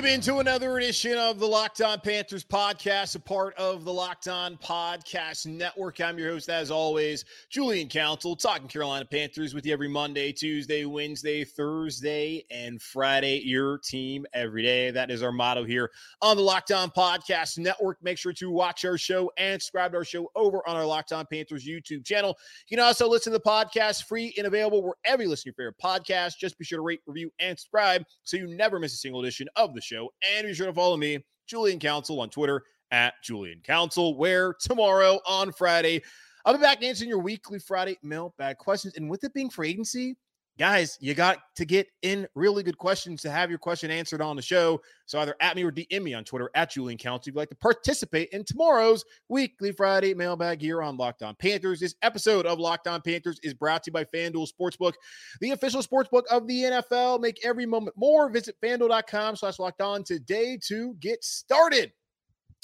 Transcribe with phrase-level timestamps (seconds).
[0.00, 4.28] Welcome into another edition of the Locked On Panthers podcast, a part of the Locked
[4.28, 6.00] On Podcast Network.
[6.00, 10.86] I'm your host, as always, Julian Council, talking Carolina Panthers with you every Monday, Tuesday,
[10.86, 13.42] Wednesday, Thursday, and Friday.
[13.44, 14.90] Your team every day.
[14.90, 15.90] That is our motto here
[16.22, 18.02] on the Locked On Podcast Network.
[18.02, 21.12] Make sure to watch our show and subscribe to our show over on our Locked
[21.12, 22.38] On Panthers YouTube channel.
[22.70, 25.74] You can also listen to the podcast free and available wherever you listen to your
[25.74, 26.38] favorite podcast.
[26.38, 29.46] Just be sure to rate, review, and subscribe so you never miss a single edition
[29.56, 30.10] of the show show.
[30.36, 35.20] And be sure to follow me, Julian Council, on Twitter at Julian Council, where tomorrow
[35.26, 36.02] on Friday,
[36.44, 38.94] I'll be back answering your weekly Friday mailbag questions.
[38.96, 40.16] And with it being free agency,
[40.60, 44.36] guys, you got to get in really good questions to have your question answered on
[44.36, 44.78] the show.
[45.06, 47.48] So either at me or DM me on Twitter at Julian Council if you'd like
[47.48, 51.80] to participate in tomorrow's weekly Friday mailbag here on Locked On Panthers.
[51.80, 54.92] This episode of Locked On Panthers is brought to you by FanDuel Sportsbook,
[55.40, 57.20] the official sportsbook of the NFL.
[57.20, 58.28] Make every moment more.
[58.28, 61.90] Visit fanduel.com slash locked on today to get started.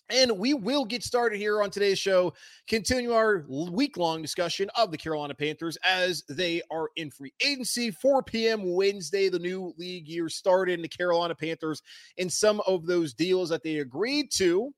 [0.09, 2.33] And we will get started here on today's show,
[2.69, 7.91] continue our week long discussion of the Carolina Panthers as they are in free agency.
[7.91, 8.75] 4 p.m.
[8.75, 11.83] Wednesday, the new league year started in the Carolina Panthers
[12.19, 14.72] and some of those deals that they agreed to.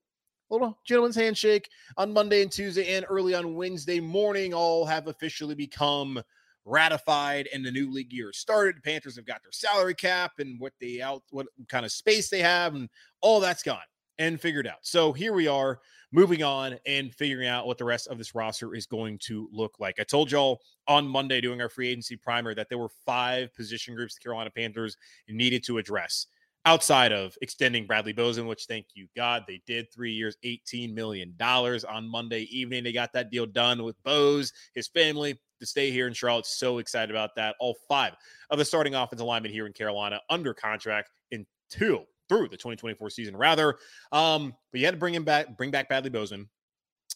[0.49, 1.69] Little gentleman's handshake
[1.99, 6.23] on Monday and Tuesday, and early on Wednesday morning, all have officially become
[6.65, 8.77] ratified and the new league year started.
[8.77, 12.31] The Panthers have got their salary cap and what they out, what kind of space
[12.31, 12.89] they have, and
[13.21, 13.81] all that's gone
[14.19, 14.79] and figured out.
[14.83, 15.81] So here we are
[16.13, 19.77] moving on and figuring out what the rest of this roster is going to look
[19.79, 20.01] like.
[20.01, 23.95] I told y'all on Monday doing our free agency primer that there were five position
[23.95, 24.97] groups the Carolina Panthers
[25.29, 26.27] needed to address
[26.65, 31.35] outside of extending Bradley Bozeman, which thank you God they did three years, $18 million
[31.41, 32.85] on Monday evening.
[32.85, 36.47] They got that deal done with Bose, his family to stay here in Charlotte.
[36.47, 37.57] So excited about that.
[37.61, 38.15] All five
[38.51, 43.11] of the starting offensive linemen here in Carolina under contract in two through the 2024
[43.11, 43.77] season, rather.
[44.13, 46.49] Um, but you had to bring him back, bring back Bradley Bozeman.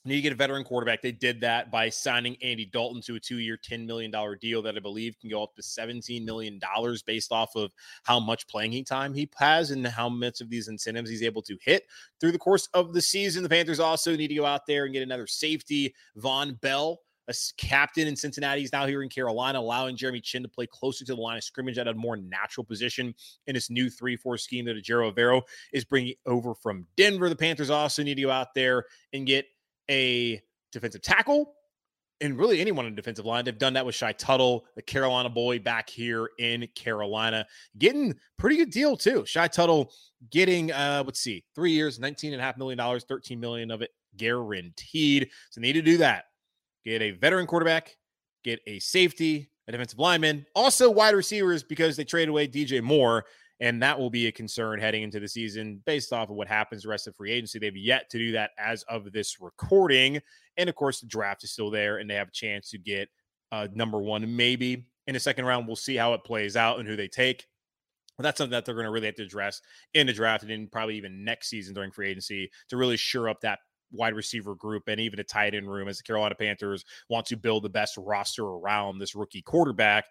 [0.05, 1.01] Need to get a veteran quarterback.
[1.01, 4.81] They did that by signing Andy Dalton to a two-year, $10 million deal that I
[4.81, 6.61] believe can go up to $17 million
[7.07, 7.71] based off of
[8.03, 11.57] how much playing time he has and how much of these incentives he's able to
[11.63, 11.85] hit
[12.21, 13.45] through the course of the season.
[13.45, 17.35] The Panthers also need to go out there and get another safety, Vonn Bell a
[17.57, 18.61] captain in Cincinnati.
[18.61, 21.45] He's now here in Carolina, allowing Jeremy Chinn to play closer to the line of
[21.45, 23.15] scrimmage at a more natural position
[23.47, 27.29] in this new 3 4 scheme that Ejiro Evero is bringing over from Denver.
[27.29, 29.47] The Panthers also need to go out there and get
[29.91, 30.41] a
[30.73, 31.55] defensive tackle
[32.21, 33.45] and really anyone in defensive line.
[33.45, 37.47] They've done that with Shy Tuttle, the Carolina boy back here in Carolina,
[37.79, 39.25] getting pretty good deal too.
[39.27, 39.93] Shy Tuttle
[40.31, 43.83] getting uh let's see, three years, 19 and a half million dollars, 13 million of
[43.83, 45.31] it guaranteed.
[45.51, 46.27] So need to do that
[46.85, 47.97] get a veteran quarterback,
[48.45, 53.25] get a safety, a defensive lineman, also wide receivers because they trade away DJ Moore.
[53.61, 56.83] And that will be a concern heading into the season based off of what happens
[56.83, 57.61] the rest of free agency.
[57.61, 60.21] They've yet to do that as of this recording.
[60.57, 63.09] And of course, the draft is still there and they have a chance to get
[63.53, 65.69] uh, number one, maybe in the second round.
[65.69, 67.47] We'll see how it plays out and who they take.
[68.17, 69.61] But that's something that they're going to really have to address
[69.95, 73.29] in the draft and then probably even next season during free agency to really shore
[73.29, 73.61] up that
[73.93, 77.37] wide receiver group and even a tight end room as the Carolina Panthers want to
[77.37, 80.05] build the best roster around this rookie quarterback.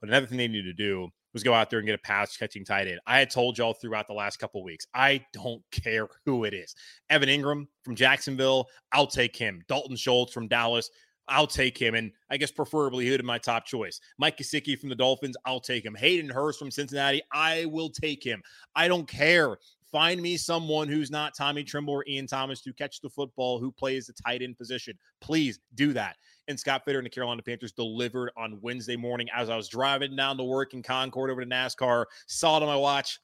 [0.00, 2.36] But another thing they need to do was go out there and get a pass
[2.36, 3.00] catching tight end.
[3.06, 6.74] I had told y'all throughout the last couple weeks, I don't care who it is.
[7.10, 9.62] Evan Engram from Jacksonville, I'll take him.
[9.68, 10.88] Dalton Schultz from Dallas,
[11.26, 11.94] I'll take him.
[11.94, 14.00] And I guess preferably who'd be my top choice.
[14.18, 15.94] Mike Gesicki from the Dolphins, I'll take him.
[15.94, 18.42] Hayden Hurst from Cincinnati, I will take him.
[18.76, 19.56] I don't care
[19.94, 23.70] Find me someone who's not Tommy Tremble or Ian Thomas to catch the football who
[23.70, 24.98] plays the tight end position.
[25.20, 26.16] Please do that.
[26.48, 30.16] And Scott Fitter and the Carolina Panthers delivered on Wednesday morning as I was driving
[30.16, 32.06] down to work in Concord over to NASCAR.
[32.26, 33.20] Saw it on my watch.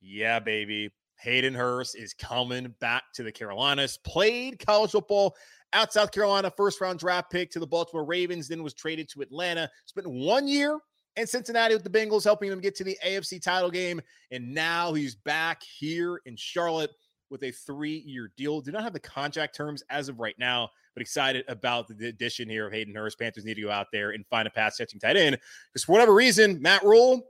[0.00, 0.92] Yeah, baby.
[1.18, 3.98] Hayden Hurst is coming back to the Carolinas.
[4.04, 5.34] Played college football
[5.72, 9.22] out South Carolina, first round draft pick to the Baltimore Ravens, then was traded to
[9.22, 9.68] Atlanta.
[9.86, 10.78] Spent one year
[11.16, 14.00] in Cincinnati with the Bengals, helping them get to the AFC title game.
[14.30, 16.90] And now he's back here in Charlotte
[17.30, 18.60] with a three year deal.
[18.60, 22.48] Do not have the contract terms as of right now, but excited about the addition
[22.48, 23.18] here of Hayden Hurst.
[23.18, 25.38] Panthers need to go out there and find a pass catching tight end
[25.72, 27.26] because for whatever reason, Matt Rhule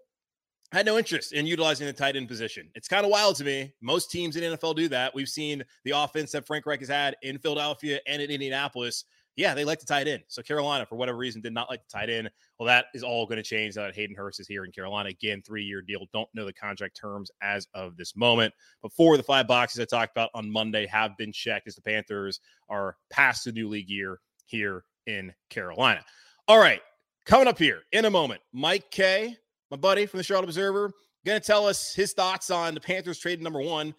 [0.73, 2.69] had no interest in utilizing the tight end position.
[2.75, 3.73] It's kind of wild to me.
[3.81, 5.15] Most teams in NFL do that.
[5.15, 9.05] We've seen the offense that Frank Reich has had in Philadelphia and in Indianapolis.
[9.37, 10.23] Yeah, they like to tie it in.
[10.29, 12.29] So Carolina, for whatever reason, did not like to tie it in.
[12.59, 15.11] Well, that is all going to change now that Hayden Hurst is here in Carolina.
[15.11, 16.07] Again, three-year deal.
[16.13, 18.55] Don't know the contract terms as of this moment.
[18.83, 21.75] But four of the five boxes I talked about on Monday have been checked as
[21.75, 26.03] the Panthers are past the new league year here in Carolina.
[26.49, 26.81] All right,
[27.27, 29.37] coming up here in a moment, Mike Kaye
[29.71, 30.93] my buddy from the Charlotte Observer,
[31.25, 33.95] going to tell us his thoughts on the Panthers trade number one.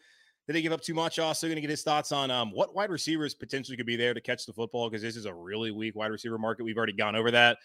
[0.48, 1.20] Did they give up too much?
[1.20, 4.14] Also, going to get his thoughts on um, what wide receivers potentially could be there
[4.14, 6.64] to catch the football because this is a really weak wide receiver market.
[6.64, 7.58] We've already gone over that.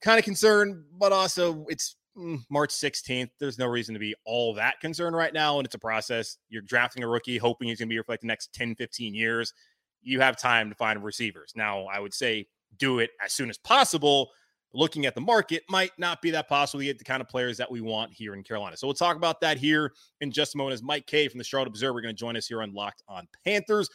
[0.00, 3.28] Kind of concerned, but also it's mm, March 16th.
[3.38, 5.58] There's no reason to be all that concerned right now.
[5.58, 6.38] And it's a process.
[6.48, 8.76] You're drafting a rookie, hoping he's going to be here for like the next 10,
[8.76, 9.52] 15 years.
[10.02, 11.52] You have time to find receivers.
[11.54, 12.46] Now, I would say
[12.78, 14.30] do it as soon as possible
[14.74, 17.56] looking at the market might not be that possible to get the kind of players
[17.58, 18.76] that we want here in Carolina.
[18.76, 21.44] So we'll talk about that here in just a moment as Mike Kaye from the
[21.44, 23.88] Charlotte Observer going to join us here on Locked on Panthers.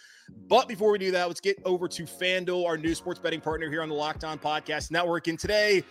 [0.48, 3.70] But before we do that, let's get over to FanDuel, our new sports betting partner
[3.70, 5.28] here on the Locked on Podcast Network.
[5.28, 5.84] And today,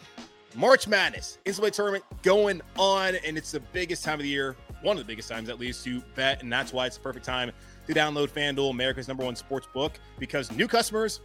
[0.54, 4.96] March Madness NCAA tournament going on, and it's the biggest time of the year, one
[4.96, 7.50] of the biggest times at least to bet, and that's why it's the perfect time
[7.86, 11.20] to download FanDuel, America's number one sports book, because new customers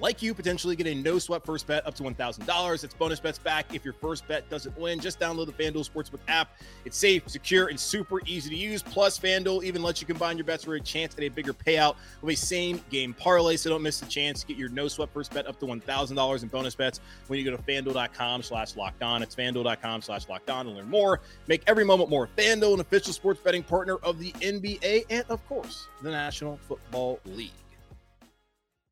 [0.00, 2.84] like you, potentially get a no sweat first bet up to $1,000.
[2.84, 5.00] It's bonus bets back if your first bet doesn't win.
[5.00, 6.50] Just download the FanDuel Sportsbook app.
[6.84, 8.82] It's safe, secure, and super easy to use.
[8.82, 11.96] Plus, FanDuel even lets you combine your bets for a chance at a bigger payout
[12.22, 13.56] with a same game parlay.
[13.56, 16.42] So don't miss the chance to get your no sweat first bet up to $1,000
[16.42, 19.22] in bonus bets when you go to fanduel.com slash locked on.
[19.22, 21.20] It's fanduel.com slash locked on to learn more.
[21.46, 22.28] Make every moment more.
[22.36, 27.20] FanDuel, an official sports betting partner of the NBA and, of course, the National Football
[27.26, 27.52] League.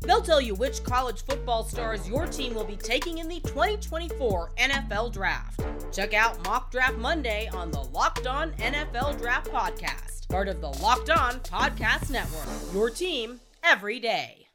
[0.00, 4.52] They'll tell you which college football stars your team will be taking in the 2024
[4.58, 5.60] NFL Draft.
[5.92, 10.68] Check out Mock Draft Monday on the Locked On NFL Draft Podcast part of the
[10.82, 12.46] Locked On Podcast Network.
[12.74, 14.46] Your team every day.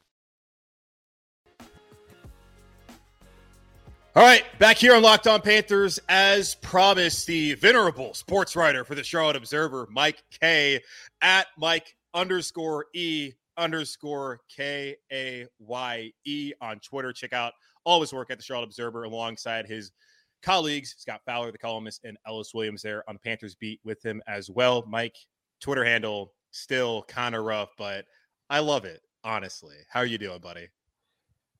[4.13, 8.93] All right, back here on Locked On Panthers, as promised, the venerable sports writer for
[8.93, 10.81] the Charlotte Observer, Mike Kaye,
[11.21, 17.13] at Mike underscore E underscore K A Y E on Twitter.
[17.13, 17.53] Check out
[17.83, 19.91] all his work at the Charlotte Observer alongside his
[20.41, 24.21] colleagues, Scott Fowler, the columnist, and Ellis Williams there on the Panthers beat with him
[24.27, 24.83] as well.
[24.87, 25.15] Mike,
[25.59, 28.05] Twitter handle still kind of rough, but
[28.49, 29.75] I love it, honestly.
[29.89, 30.67] How are you doing, buddy?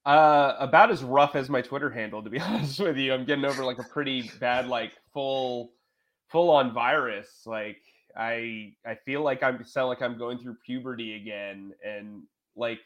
[0.06, 3.14] Uh, about as rough as my Twitter handle, to be honest with you.
[3.14, 5.74] I'm getting over like a pretty bad, like full,
[6.30, 7.44] full on virus.
[7.46, 7.82] Like
[8.18, 12.24] I, I feel like I'm sound like I'm going through puberty again, and
[12.56, 12.80] like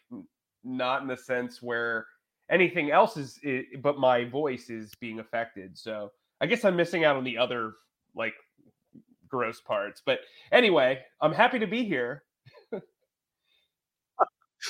[0.63, 2.08] not in the sense where
[2.50, 3.39] anything else is,
[3.82, 5.77] but my voice is being affected.
[5.77, 7.74] So I guess I'm missing out on the other
[8.15, 8.34] like
[9.27, 10.01] gross parts.
[10.05, 10.20] But
[10.51, 12.24] anyway, I'm happy to be here.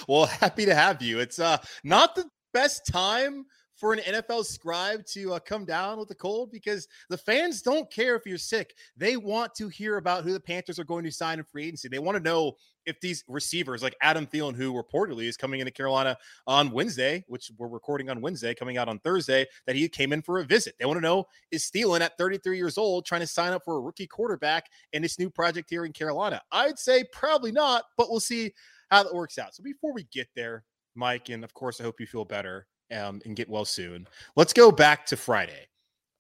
[0.07, 1.19] well, happy to have you.
[1.19, 6.09] It's uh not the best time for an NFL scribe to uh, come down with
[6.11, 8.75] a cold because the fans don't care if you're sick.
[8.95, 11.87] They want to hear about who the Panthers are going to sign in free agency.
[11.87, 12.53] They want to know
[12.85, 16.17] if these receivers like Adam Thielen, who reportedly is coming into Carolina
[16.47, 20.21] on Wednesday, which we're recording on Wednesday, coming out on Thursday, that he came in
[20.21, 20.75] for a visit.
[20.79, 23.77] They want to know is Thielen at 33 years old trying to sign up for
[23.77, 26.41] a rookie quarterback in this new project here in Carolina?
[26.51, 28.53] I'd say probably not, but we'll see
[28.89, 29.55] how that works out.
[29.55, 30.63] So before we get there,
[30.95, 34.07] Mike, and of course, I hope you feel better um, and get well soon.
[34.35, 35.67] Let's go back to Friday.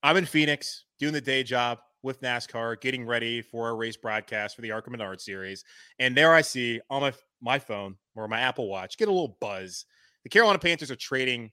[0.03, 4.55] I'm in Phoenix doing the day job with NASCAR, getting ready for a race broadcast
[4.55, 5.63] for the ARCA Menard series.
[5.99, 9.37] And there I see on my, my phone or my Apple Watch, get a little
[9.41, 9.85] buzz.
[10.23, 11.51] The Carolina Panthers are trading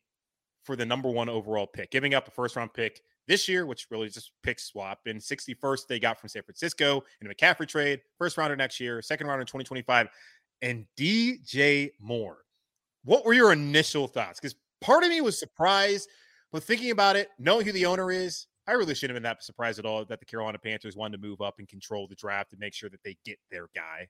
[0.65, 3.87] for the number one overall pick, giving up a first round pick this year, which
[3.91, 5.01] really just pick swap.
[5.07, 9.01] And 61st they got from San Francisco in a McCaffrey trade, first rounder next year,
[9.03, 10.09] second rounder in 2025,
[10.61, 12.45] and DJ Moore.
[13.05, 14.39] What were your initial thoughts?
[14.39, 16.09] Because part of me was surprised,
[16.53, 19.43] but thinking about it, knowing who the owner is, I really shouldn't have been that
[19.43, 22.53] surprised at all that the Carolina Panthers wanted to move up and control the draft
[22.53, 24.09] and make sure that they get their guy.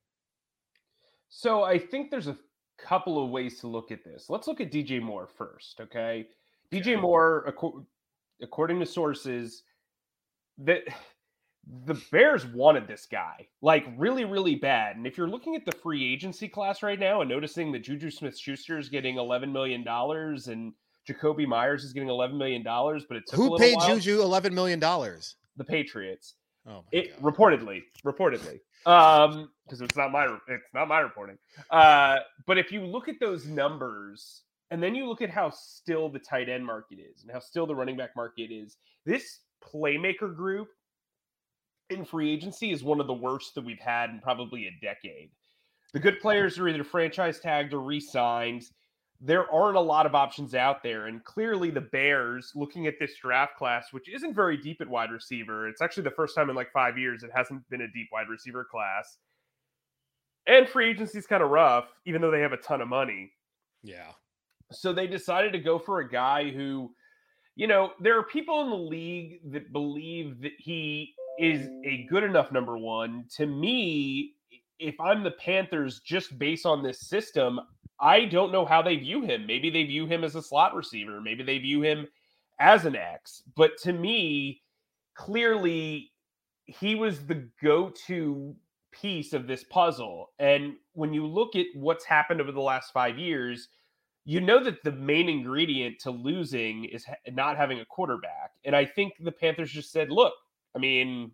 [1.28, 2.36] So I think there's a
[2.78, 4.28] couple of ways to look at this.
[4.28, 6.26] Let's look at DJ Moore first, okay?
[6.70, 7.54] DJ Moore,
[8.42, 9.62] according to sources,
[10.58, 10.82] that
[11.84, 14.96] the Bears wanted this guy like really, really bad.
[14.96, 18.10] And if you're looking at the free agency class right now and noticing that Juju
[18.10, 20.72] Smith Schuster is getting $11 million and
[21.08, 23.94] Jakobi Meyers is getting $11 million, but it took Who paid while.
[23.98, 24.80] Juju $11 million?
[24.80, 26.34] The Patriots.
[26.66, 31.36] Oh it, reportedly, reportedly, um, because it's not my it's not my reporting.
[31.70, 36.08] Uh, but if you look at those numbers, and then you look at how still
[36.08, 40.34] the tight end market is, and how still the running back market is, this playmaker
[40.34, 40.68] group
[41.92, 45.30] in free agency is one of the worst that we've had in probably a decade.
[45.92, 48.64] The good players are either franchise tagged or re-signed
[49.24, 51.06] there aren't a lot of options out there.
[51.06, 55.12] And clearly, the Bears, looking at this draft class, which isn't very deep at wide
[55.12, 58.08] receiver, it's actually the first time in like five years it hasn't been a deep
[58.12, 59.18] wide receiver class.
[60.48, 63.30] And free agency is kind of rough, even though they have a ton of money.
[63.84, 64.10] Yeah.
[64.72, 66.90] So they decided to go for a guy who,
[67.54, 72.24] you know, there are people in the league that believe that he is a good
[72.24, 73.24] enough number one.
[73.36, 74.34] To me,
[74.78, 77.60] if I'm the Panthers, just based on this system,
[78.00, 79.46] I don't know how they view him.
[79.46, 81.20] Maybe they view him as a slot receiver.
[81.20, 82.06] Maybe they view him
[82.58, 83.42] as an X.
[83.56, 84.62] But to me,
[85.14, 86.10] clearly,
[86.64, 88.54] he was the go to
[88.92, 90.30] piece of this puzzle.
[90.38, 93.68] And when you look at what's happened over the last five years,
[94.24, 98.52] you know that the main ingredient to losing is not having a quarterback.
[98.64, 100.34] And I think the Panthers just said, look,
[100.74, 101.32] I mean,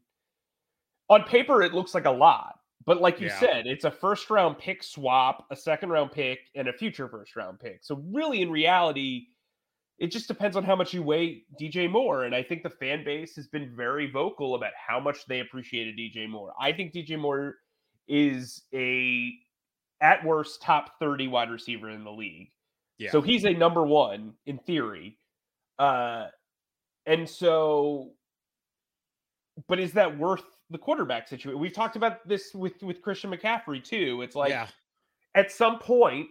[1.09, 2.57] on paper, it looks like a lot.
[2.85, 3.41] But like you yeah.
[3.41, 7.37] said, it's a first round pick swap, a second round pick, and a future first
[7.37, 7.81] round pick.
[7.83, 9.27] So really, in reality,
[9.99, 12.25] it just depends on how much you weigh DJ Moore.
[12.25, 15.99] And I think the fan base has been very vocal about how much they appreciated
[15.99, 16.55] DJ Moore.
[16.59, 17.57] I think DJ Moore
[18.07, 19.33] is a
[20.01, 22.49] at worst top 30 wide receiver in the league.
[22.99, 23.11] Yeah.
[23.11, 25.19] So he's a number one in theory.
[25.79, 26.29] Uh
[27.07, 28.13] and so
[29.67, 31.59] but is that worth the quarterback situation.
[31.59, 34.23] We've talked about this with with Christian McCaffrey too.
[34.23, 34.69] It's like yeah.
[35.35, 36.29] at some point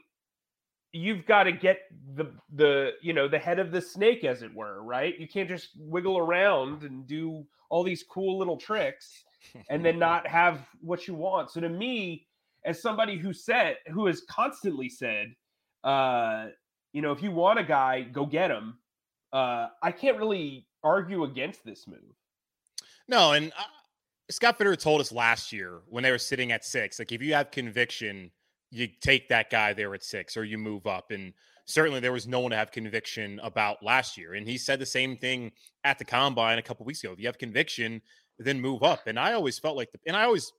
[0.94, 1.80] you've got to get
[2.16, 5.18] the the you know the head of the snake as it were, right?
[5.20, 9.24] You can't just wiggle around and do all these cool little tricks
[9.70, 11.52] and then not have what you want.
[11.52, 12.28] So to me,
[12.64, 15.34] as somebody who said who has constantly said
[15.84, 16.48] uh
[16.94, 18.78] you know, if you want a guy, go get him.
[19.34, 22.17] Uh I can't really argue against this move.
[23.08, 23.64] No, and uh,
[24.30, 27.34] Scott Fitterer told us last year when they were sitting at six, like if you
[27.34, 28.32] have conviction,
[28.72, 31.12] you take that guy there at six or you move up.
[31.12, 31.34] And
[31.66, 34.34] certainly there was no one to have conviction about last year.
[34.34, 35.52] And he said the same thing
[35.86, 37.14] at the combine a couple weeks ago.
[37.14, 38.02] If you have conviction,
[38.40, 39.08] then move up.
[39.08, 40.52] And I always felt like the, and I always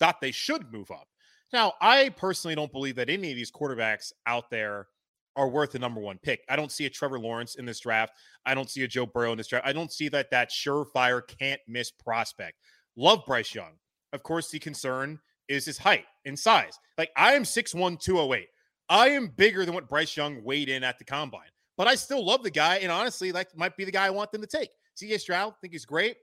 [0.00, 1.06] thought they should move up.
[1.52, 4.88] Now, I personally don't believe that any of these quarterbacks out there
[5.36, 6.44] are worth the number one pick.
[6.48, 8.12] I don't see a Trevor Lawrence in this draft.
[8.44, 9.66] I don't see a Joe Burrow in this draft.
[9.66, 12.58] I don't see that that surefire can't miss prospect.
[12.96, 13.72] Love Bryce Young.
[14.12, 16.78] Of course, the concern is his height and size.
[16.98, 18.46] Like I am 6'1, 208.
[18.88, 21.48] I am bigger than what Bryce Young weighed in at the combine,
[21.78, 22.76] but I still love the guy.
[22.76, 24.70] And honestly, that might be the guy I want them to take.
[25.00, 26.16] CJ Stroud, think he's great.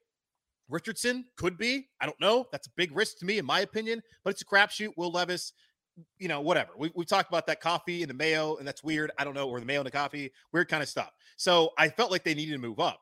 [0.69, 1.87] Richardson could be.
[1.99, 2.45] I don't know.
[2.51, 4.91] That's a big risk to me, in my opinion, but it's a crapshoot.
[4.95, 5.53] Will Levis,
[6.17, 6.71] you know, whatever.
[6.77, 9.11] We, we've talked about that coffee and the mayo, and that's weird.
[9.17, 11.11] I don't know, or the mayo and the coffee, weird kind of stuff.
[11.37, 12.99] So I felt like they needed to move up.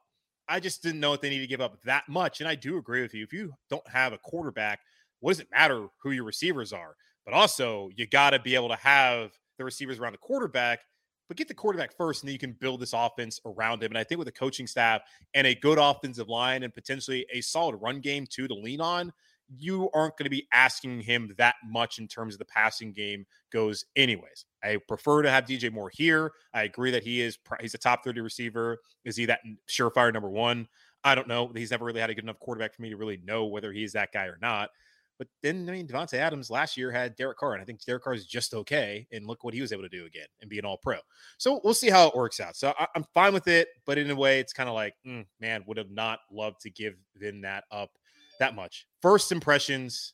[0.49, 2.39] I just didn't know if they need to give up that much.
[2.39, 3.23] And I do agree with you.
[3.23, 4.79] If you don't have a quarterback,
[5.19, 6.95] what does it matter who your receivers are?
[7.25, 10.79] But also, you got to be able to have the receivers around the quarterback,
[11.27, 13.91] but get the quarterback first, and then you can build this offense around him.
[13.91, 15.01] And I think with a coaching staff
[15.33, 19.11] and a good offensive line and potentially a solid run game too to lean on,
[19.55, 23.25] you aren't going to be asking him that much in terms of the passing game
[23.51, 24.45] goes anyways.
[24.63, 26.31] I prefer to have DJ Moore here.
[26.53, 28.79] I agree that he is he's a top 30 receiver.
[29.05, 29.39] Is he that
[29.69, 30.67] surefire number 1?
[31.03, 31.51] I don't know.
[31.55, 33.93] He's never really had a good enough quarterback for me to really know whether he's
[33.93, 34.69] that guy or not.
[35.17, 38.03] But then I mean Davante Adams last year had Derek Carr, and I think Derek
[38.03, 39.07] Carr is just okay.
[39.11, 40.97] And look what he was able to do again and be an all pro.
[41.37, 42.55] So we'll see how it works out.
[42.55, 45.25] So I, am fine with it, but in a way, it's kind of like, mm,
[45.39, 47.91] man, would have not loved to give them that up
[48.39, 48.87] that much.
[49.01, 50.13] First impressions,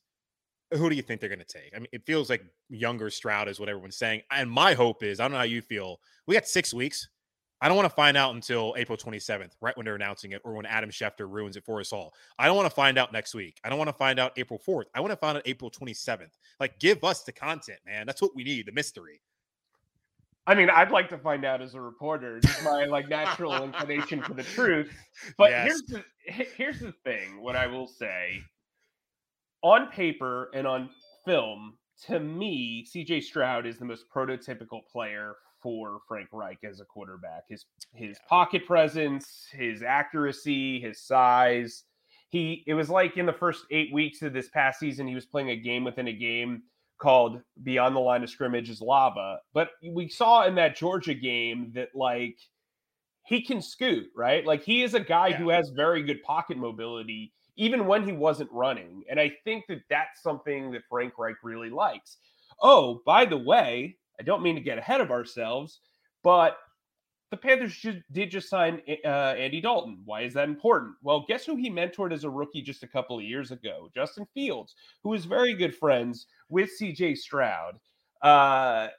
[0.71, 1.73] who do you think they're going to take?
[1.75, 4.21] I mean, it feels like younger Stroud is what everyone's saying.
[4.31, 5.99] And my hope is, I don't know how you feel.
[6.27, 7.07] We got six weeks.
[7.61, 10.53] I don't want to find out until April 27th, right when they're announcing it, or
[10.53, 12.13] when Adam Schefter ruins it for us all.
[12.37, 13.57] I don't want to find out next week.
[13.63, 14.85] I don't want to find out April 4th.
[14.93, 16.31] I want to find out April 27th.
[16.59, 18.05] Like, give us the content, man.
[18.05, 19.21] That's what we need, the mystery.
[20.45, 22.39] I mean, I'd like to find out as a reporter.
[22.41, 24.91] Just my like natural inclination for the truth.
[25.37, 25.65] But Yes.
[25.67, 26.03] here's the
[26.57, 27.41] here's the thing.
[27.41, 28.41] What I will say,
[29.61, 30.89] on paper and on
[31.25, 33.21] film, to me, C.J.
[33.21, 37.43] Stroud is the most prototypical player for Frank Reich as a quarterback.
[37.47, 41.83] His his pocket presence, his accuracy, his size.
[42.29, 45.25] He it was like in the first eight weeks of this past season, he was
[45.25, 46.63] playing a game within a game
[46.99, 49.39] called Beyond the Line of Scrimmage is Lava.
[49.53, 52.37] But we saw in that Georgia game that like
[53.25, 54.45] he can scoot, right?
[54.45, 58.51] Like he is a guy who has very good pocket mobility even when he wasn't
[58.51, 59.03] running.
[59.09, 62.17] And I think that that's something that Frank Reich really likes.
[62.61, 65.79] Oh, by the way, I don't mean to get ahead of ourselves,
[66.23, 66.57] but
[67.33, 70.03] the Panthers just, did just sign uh, Andy Dalton.
[70.05, 70.93] Why is that important?
[71.01, 73.89] Well, guess who he mentored as a rookie just a couple of years ago?
[73.95, 77.79] Justin Fields, who is very good friends with CJ Stroud.
[78.21, 78.89] Uh,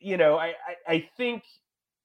[0.00, 1.44] you know, I, I, I think,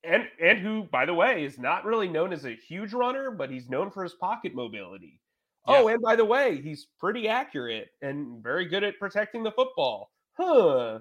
[0.03, 3.49] and and who, by the way, is not really known as a huge runner, but
[3.49, 5.19] he's known for his pocket mobility.
[5.65, 10.11] Oh, and by the way, he's pretty accurate and very good at protecting the football.
[10.33, 10.99] Huh.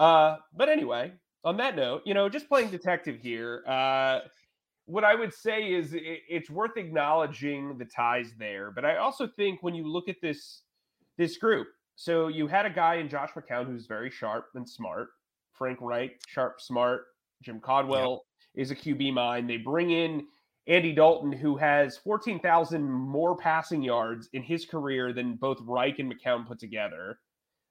[0.00, 1.12] Uh, but anyway,
[1.46, 4.18] on that note, you know, just playing detective here, uh,
[4.86, 8.72] what I would say is it, it's worth acknowledging the ties there.
[8.72, 10.62] But I also think when you look at this
[11.16, 15.08] this group, so you had a guy in Josh McCown who's very sharp and smart.
[15.52, 17.04] Frank Reich, sharp, smart.
[17.42, 18.24] Jim Caldwell
[18.54, 19.48] is a QB mind.
[19.48, 20.26] They bring in
[20.66, 26.12] Andy Dalton, who has 14,000 more passing yards in his career than both Reich and
[26.12, 27.20] McCown put together,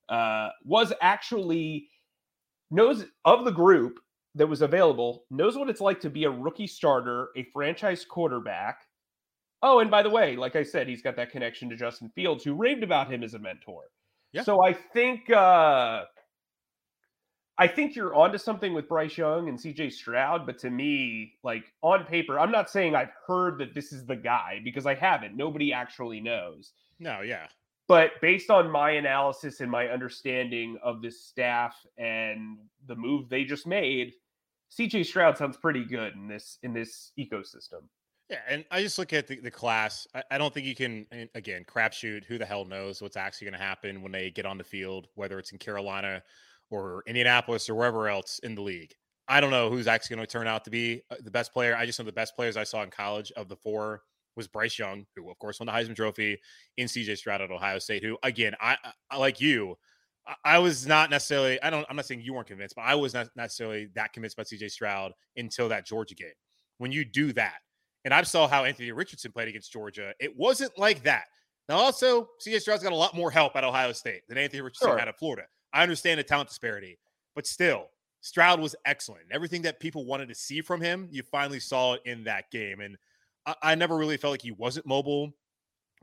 [0.09, 1.89] uh, was actually
[2.71, 3.99] knows of the group
[4.35, 8.81] that was available, knows what it's like to be a rookie starter, a franchise quarterback.
[9.61, 12.43] Oh, and by the way, like I said, he's got that connection to Justin Fields,
[12.43, 13.83] who raved about him as a mentor.
[14.33, 14.43] Yeah.
[14.43, 16.03] So I think uh
[17.57, 21.63] I think you're onto something with Bryce Young and CJ Stroud, but to me, like
[21.81, 25.37] on paper, I'm not saying I've heard that this is the guy because I haven't.
[25.37, 26.73] Nobody actually knows.
[26.99, 27.47] No, yeah.
[27.87, 33.43] But based on my analysis and my understanding of this staff and the move they
[33.43, 34.13] just made,
[34.77, 37.83] CJ Stroud sounds pretty good in this in this ecosystem.
[38.29, 40.07] Yeah, and I just look at the, the class.
[40.15, 42.25] I, I don't think you can, again, crapshoot.
[42.25, 45.07] Who the hell knows what's actually going to happen when they get on the field,
[45.13, 46.23] whether it's in Carolina
[46.71, 48.95] or Indianapolis or wherever else in the league.
[49.27, 51.75] I don't know who's actually going to turn out to be uh, the best player.
[51.75, 54.01] I just know the best players I saw in college of the four
[54.35, 56.39] was Bryce Young, who of course won the Heisman Trophy,
[56.77, 58.77] in CJ Stroud at Ohio State, who again, I,
[59.09, 59.77] I like you.
[60.27, 61.61] I- I was not necessarily.
[61.61, 61.85] I don't.
[61.89, 64.71] I'm not saying you weren't convinced, but I was not necessarily that convinced by CJ
[64.71, 66.33] Stroud until that Georgia game.
[66.79, 67.59] When you do that,
[68.05, 71.25] and I saw how Anthony Richardson played against Georgia, it wasn't like that.
[71.69, 74.89] Now, also, CJ Stroud's got a lot more help at Ohio State than Anthony Richardson
[74.89, 74.97] Sure.
[74.97, 75.43] had at Florida.
[75.73, 76.97] I understand the talent disparity,
[77.35, 77.87] but still,
[78.21, 79.25] Stroud was excellent.
[79.31, 82.81] Everything that people wanted to see from him, you finally saw it in that game.
[82.81, 82.97] And
[83.45, 85.33] I, I never really felt like he wasn't mobile.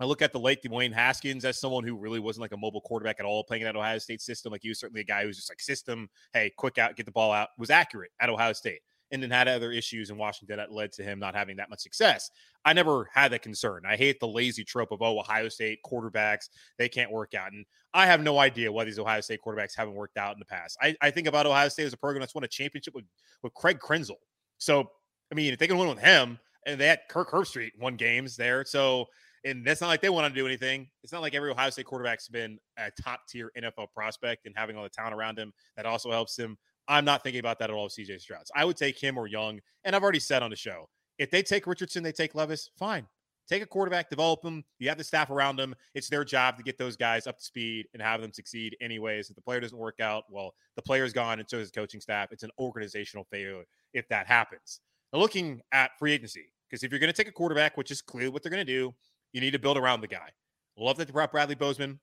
[0.00, 2.81] I look at the late Dwayne Haskins as someone who really wasn't like a mobile
[2.81, 4.50] quarterback at all, playing in that Ohio State system.
[4.50, 7.07] Like he was certainly a guy who was just like system, hey, quick out, get
[7.07, 10.57] the ball out, was accurate at Ohio State, and then had other issues in Washington
[10.57, 12.31] that led to him not having that much success.
[12.64, 13.83] I never had that concern.
[13.87, 17.64] I hate the lazy trope of oh, Ohio State quarterbacks they can't work out, and
[17.92, 20.78] I have no idea why these Ohio State quarterbacks haven't worked out in the past.
[20.81, 23.05] I, I think about Ohio State as a program that's won a championship with
[23.42, 24.16] with Craig Krenzel.
[24.59, 24.90] So
[25.31, 28.37] I mean, if they can win with him, and they had Kirk Herbstreit won games
[28.37, 29.07] there, so
[29.44, 30.88] and that's not like they want to do anything.
[31.03, 34.77] It's not like every Ohio State quarterback's been a top tier NFL prospect and having
[34.77, 36.57] all the talent around him that also helps him.
[36.88, 38.42] I'm not thinking about that at all with CJ Stroud.
[38.55, 39.61] I would take him or Young.
[39.85, 43.07] And I've already said on the show, if they take Richardson, they take Levis, fine.
[43.48, 44.64] Take a quarterback, develop them.
[44.79, 45.75] You have the staff around them.
[45.94, 49.29] It's their job to get those guys up to speed and have them succeed anyways.
[49.29, 52.01] If the player doesn't work out, well, the player's gone and so is the coaching
[52.01, 52.29] staff.
[52.31, 54.81] It's an organizational failure if that happens.
[55.12, 58.31] Looking at free agency, because if you're going to take a quarterback, which is clearly
[58.31, 58.94] what they're going to do,
[59.33, 60.31] you need to build around the guy.
[60.79, 62.01] Love that they brought Bradley Bozeman.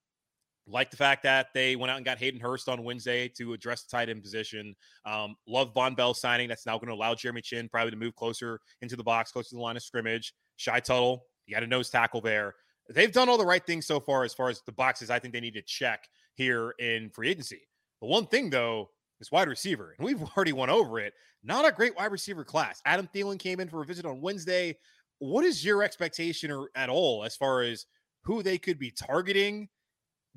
[0.67, 3.83] Like the fact that they went out and got Hayden Hurst on Wednesday to address
[3.83, 4.75] the tight end position.
[5.05, 6.47] Um, love Vonn Bell signing.
[6.47, 9.49] That's now going to allow Jeremy Chinn probably to move closer into the box, closer
[9.49, 10.31] to the line of scrimmage.
[10.57, 12.53] Shy Tuttle, you got a nose tackle there.
[12.89, 15.33] They've done all the right things so far as far as the boxes I think
[15.33, 17.61] they need to check here in free agency.
[18.01, 21.13] The one thing though is wide receiver, and we've already went over it.
[21.43, 22.81] Not a great wide receiver class.
[22.85, 24.77] Adam Thielen came in for a visit on Wednesday.
[25.19, 27.85] What is your expectation or at all as far as
[28.23, 29.69] who they could be targeting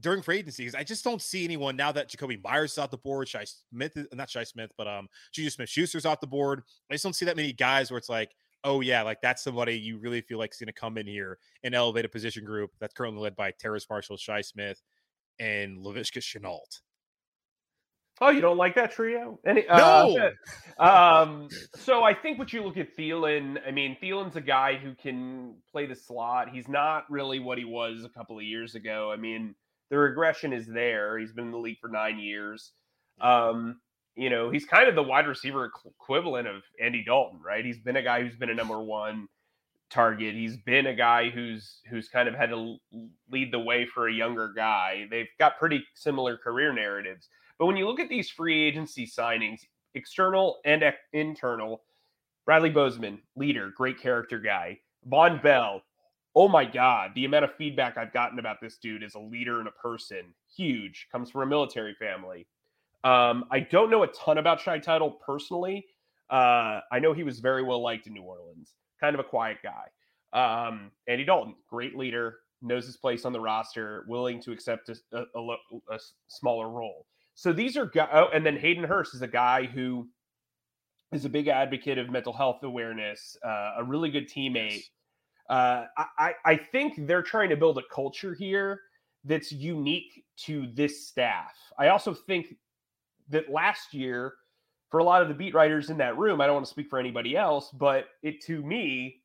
[0.00, 0.64] during free agency?
[0.64, 3.40] Because I just don't see anyone now that Jakobi Meyers is off the board, Shi
[3.70, 6.62] Smith, not Shi Smith, but um, Juju Smith Schuster's off the board.
[6.90, 9.78] I just don't see that many guys where it's like, oh yeah, like that's somebody
[9.78, 12.70] you really feel like is going to come in here and elevate a position group
[12.80, 14.80] that's currently led by Terrace Marshall, Shi Smith,
[15.38, 16.80] and Laviska Shenault.
[18.20, 19.40] Oh, you don't like that trio?
[19.44, 20.30] Any, no.
[20.78, 24.76] Uh, um, so I think what you look at Thielen, I mean, Thielen's a guy
[24.76, 26.50] who can play the slot.
[26.52, 29.10] He's not really what he was a couple of years ago.
[29.10, 29.54] I mean,
[29.90, 31.18] the regression is there.
[31.18, 32.72] He's been in the league for nine years.
[33.20, 33.80] Um,
[34.14, 37.64] you know, he's kind of the wide receiver equivalent of Andy Dalton, right?
[37.64, 39.28] He's been a guy who's been a number one
[39.90, 40.34] target.
[40.34, 42.76] He's been a guy who's who's kind of had to
[43.30, 45.06] lead the way for a younger guy.
[45.10, 47.28] They've got pretty similar career narratives.
[47.62, 49.60] But when you look at these free agency signings,
[49.94, 51.84] external and internal,
[52.44, 54.80] Bradley Bozeman, leader, great character guy.
[55.08, 55.80] Vonn Bell,
[56.34, 59.60] oh my God, the amount of feedback I've gotten about this dude as a leader
[59.60, 62.48] and a person, huge, comes from a military family.
[63.04, 65.86] Um, I don't know a ton about Shy Tuttle personally.
[66.30, 69.58] Uh, I know he was very well liked in New Orleans, kind of a quiet
[69.62, 69.86] guy.
[70.32, 74.96] Um, Andy Dalton, great leader, knows his place on the roster, willing to accept a,
[75.12, 77.06] a, a, a smaller role.
[77.34, 80.08] So these are guys, oh, and then Hayden Hurst is a guy who
[81.12, 84.84] is a big advocate of mental health awareness, uh, a really good teammate.
[85.48, 85.84] Uh,
[86.18, 88.80] I, I think they're trying to build a culture here
[89.24, 91.52] that's unique to this staff.
[91.78, 92.56] I also think
[93.28, 94.34] that last year,
[94.90, 96.88] for a lot of the beat writers in that room, I don't want to speak
[96.88, 99.20] for anybody else, but it to me,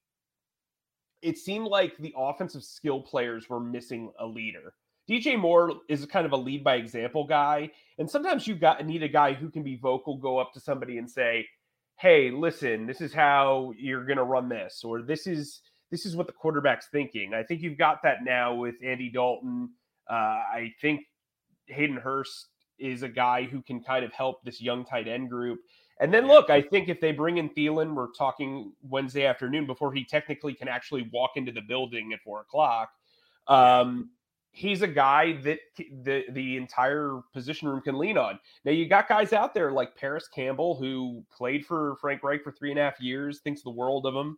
[1.22, 4.74] it seemed like the offensive skill players were missing a leader.
[5.10, 9.04] DJ Moore is kind of a lead by example guy, and sometimes you got need
[9.04, 11.48] a guy who can be vocal, go up to somebody and say,
[11.98, 16.16] "Hey, listen, this is how you're going to run this," or "This is this is
[16.16, 19.70] what the quarterback's thinking." I think you've got that now with Andy Dalton.
[20.10, 21.02] Uh, I think
[21.68, 25.60] Hayden Hurst is a guy who can kind of help this young tight end group.
[26.00, 29.92] And then look, I think if they bring in Thielen, we're talking Wednesday afternoon before
[29.94, 32.90] he technically can actually walk into the building at four o'clock.
[33.48, 34.12] Um,
[34.58, 35.60] he's a guy that
[36.04, 38.40] the the entire position room can lean on.
[38.66, 42.52] Now you got guys out there like Parris Campbell who played for Frank Reich for
[42.52, 44.38] three and a half years, thinks the world of him.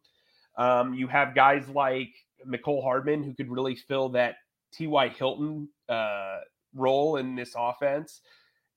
[0.58, 2.10] Um, you have guys like
[2.46, 4.36] Mecole Hardman who could really fill that
[4.74, 5.08] T.Y.
[5.10, 6.40] Hilton uh,
[6.76, 8.22] role in this offense.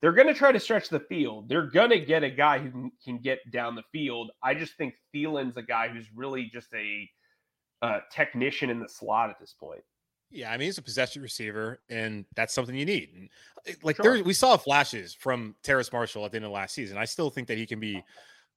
[0.00, 1.48] They're going to try to stretch the field.
[1.48, 4.30] They're going to get a guy who can, can, get down the field.
[4.42, 7.08] I just think Thielen's a guy who's really just a
[7.82, 9.82] uh, technician in the slot at this point.
[10.32, 13.28] Yeah, I mean he's a possession receiver, and that's something you need.
[13.66, 14.16] Eh, like sure.
[14.16, 16.96] there, we saw flashes from Terrace Marshall at the end of last season.
[16.96, 18.02] I still think that he can be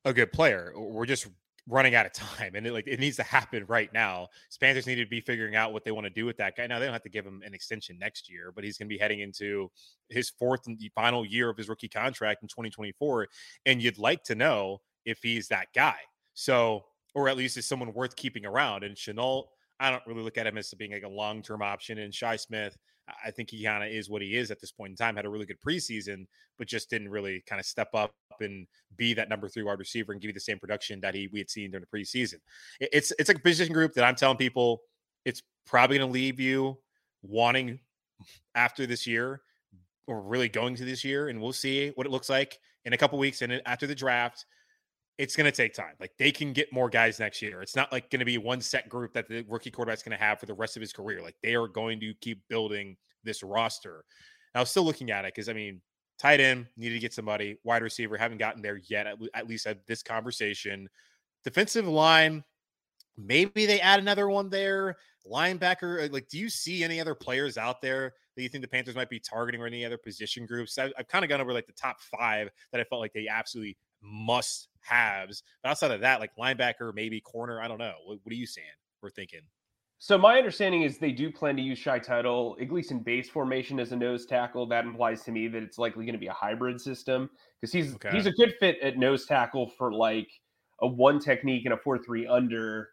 [0.06, 0.72] a good player.
[0.76, 1.28] We're just
[1.68, 4.30] running out of time, and it, like it needs to happen right now.
[4.60, 6.66] Panthers need to be figuring out what they want to do with that guy.
[6.66, 8.94] Now they don't have to give him an extension next year, but he's going to
[8.94, 9.70] be heading into
[10.10, 13.28] his fourth and final year of his rookie contract in 2024,
[13.66, 15.98] and you'd like to know if he's that guy.
[16.34, 18.84] So, or at least is someone worth keeping around.
[18.84, 19.46] And Shenault,
[19.80, 22.00] I don't really look at him as being like a long term option.
[22.00, 22.78] And Shi Smith,
[23.24, 25.16] I think he kind of is what he is at this point in time.
[25.16, 26.26] Had a really good preseason,
[26.58, 30.12] but just didn't really kind of step up and be that number three wide receiver
[30.12, 32.36] and give you the same production that he we had seen during the preseason.
[32.80, 34.82] It's it's like a position group that I'm telling people
[35.26, 36.78] it's probably going to leave you
[37.22, 37.80] wanting
[38.54, 39.42] after this year
[40.08, 42.98] or really going to this year, and we'll see what it looks like in a
[42.98, 44.46] couple weeks and after the draft
[45.18, 45.94] it's going to take time.
[46.00, 47.62] Like they can get more guys next year.
[47.62, 50.24] It's not like going to be one set group that the rookie quarterback's going to
[50.24, 51.22] have for the rest of his career.
[51.22, 54.04] Like they are going to keep building this roster.
[54.54, 55.82] I was still looking at it because I mean,
[56.18, 57.58] tight end needed to get somebody.
[57.64, 59.08] Wide receiver haven't gotten there yet.
[59.08, 60.90] At, at least at this conversation.
[61.44, 62.44] Defensive line,
[63.18, 64.98] maybe they add another one there.
[65.30, 68.68] Linebacker, uh, like, do you see any other players out there that you think the
[68.68, 70.78] Panthers might be targeting or any other position groups?
[70.78, 73.28] I, I've kind of gone over like the top five that I felt like they
[73.28, 75.44] absolutely must haves.
[75.64, 77.94] But outside of that, like linebacker, maybe corner, I don't know.
[78.06, 78.68] What, what are you saying?
[79.02, 79.42] We're thinking.
[79.98, 83.30] So my understanding is they do plan to use Shy Tuttle, at least in base
[83.30, 84.68] formation as a nose tackle.
[84.68, 87.96] That implies to me that it's likely going to be a hybrid system because he's
[87.96, 88.10] okay.
[88.12, 90.28] he's a good fit at nose tackle for like
[90.82, 92.90] a one technique and a four three under.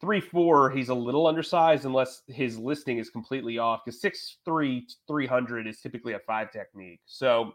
[0.00, 3.82] Three four, he's a little undersized unless his listing is completely off.
[3.84, 7.00] Because six three three hundred is typically a five technique.
[7.04, 7.52] So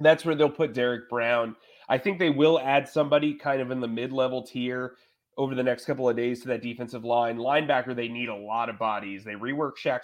[0.00, 1.56] that's where they'll put Derrick Brown.
[1.88, 4.96] I think they will add somebody kind of in the mid level tier
[5.36, 7.38] over the next couple of days to that defensive line.
[7.38, 9.24] Linebacker, they need a lot of bodies.
[9.24, 10.00] They rework Shaq.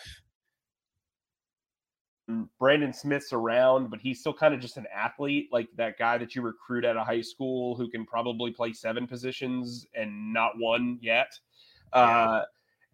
[2.59, 6.35] Brandon Smith's around, but he's still kind of just an athlete, like that guy that
[6.35, 10.99] you recruit out of high school who can probably play seven positions and not one
[11.03, 11.39] yet.
[11.95, 12.01] Yeah.
[12.01, 12.45] Uh,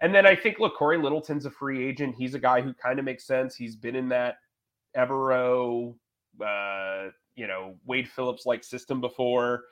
[0.01, 2.17] and then I think, look, Cory Littleton's a free agent.
[2.19, 3.55] He's a guy who kind of makes sense.
[3.55, 4.37] He's been in that
[4.97, 5.95] Evero
[6.43, 9.65] uh, you know Wade Phillips like system before.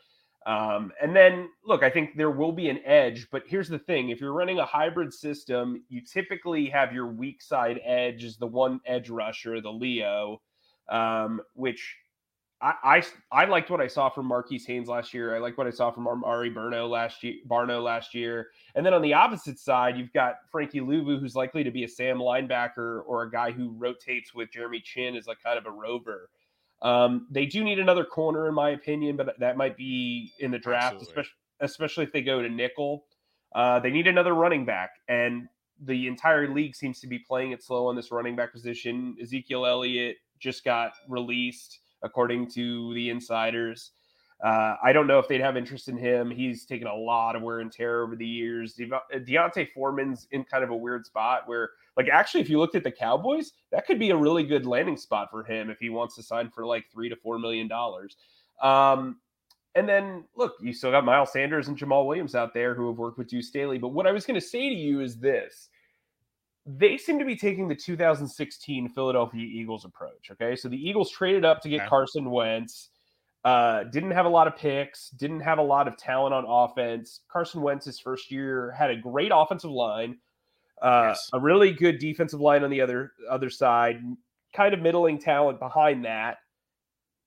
[0.46, 4.11] Um, and then look, I think there will be an edge, but here's the thing:
[4.11, 8.46] if you're running a hybrid system, you typically have your weak side edge is the
[8.46, 10.40] one edge rusher, the Leo,
[10.88, 11.96] um, which
[12.61, 15.37] I, I, I liked what I saw from Marquis Haynes last year.
[15.37, 17.35] I like what I saw from Amare Barno last year.
[17.46, 21.62] Barno last year, and then on the opposite side, you've got Frankie Luvu, who's likely
[21.62, 25.42] to be a Sam linebacker or a guy who rotates with Jeremy Chinn as like
[25.42, 26.31] kind of a rover.
[26.82, 30.58] Um, they do need another corner, in my opinion, but that might be in the
[30.58, 33.04] draft, especially especially if they go to nickel.
[33.54, 35.48] Uh, they need another running back, and
[35.84, 39.16] the entire league seems to be playing it slow on this running back position.
[39.20, 43.92] Ezekiel Elliott just got released according to the insiders.
[44.42, 46.31] Uh, I don't know if they'd have interest in him.
[46.31, 48.74] He's taken a lot of wear and tear over the years.
[48.74, 52.77] De- D'Onta Foreman's in kind of a weird spot where, like, actually, if you looked
[52.77, 55.90] at the Cowboys, that could be a really good landing spot for him if he
[55.90, 58.16] wants to sign for like three to four million dollars.
[58.62, 59.16] Um,
[59.74, 62.98] and then look, you still got Miles Sanders and Jamaal Williams out there who have
[62.98, 63.79] worked with Deuce Staley.
[63.79, 65.68] But what I was going to say to you is this
[66.66, 70.31] they seem to be taking the 2016 Philadelphia Eagles approach.
[70.31, 70.55] Okay.
[70.55, 71.88] So the Eagles traded up to get okay.
[71.88, 72.90] Carson Wentz,
[73.48, 77.20] uh, didn't have a lot of picks, didn't have a lot of talent on offense.
[77.32, 80.18] Carson Wentz's first year had a great offensive line,
[80.82, 81.30] uh, yes.
[81.32, 84.02] a really good defensive line on the other other side,
[84.54, 86.37] kind of middling talent behind that.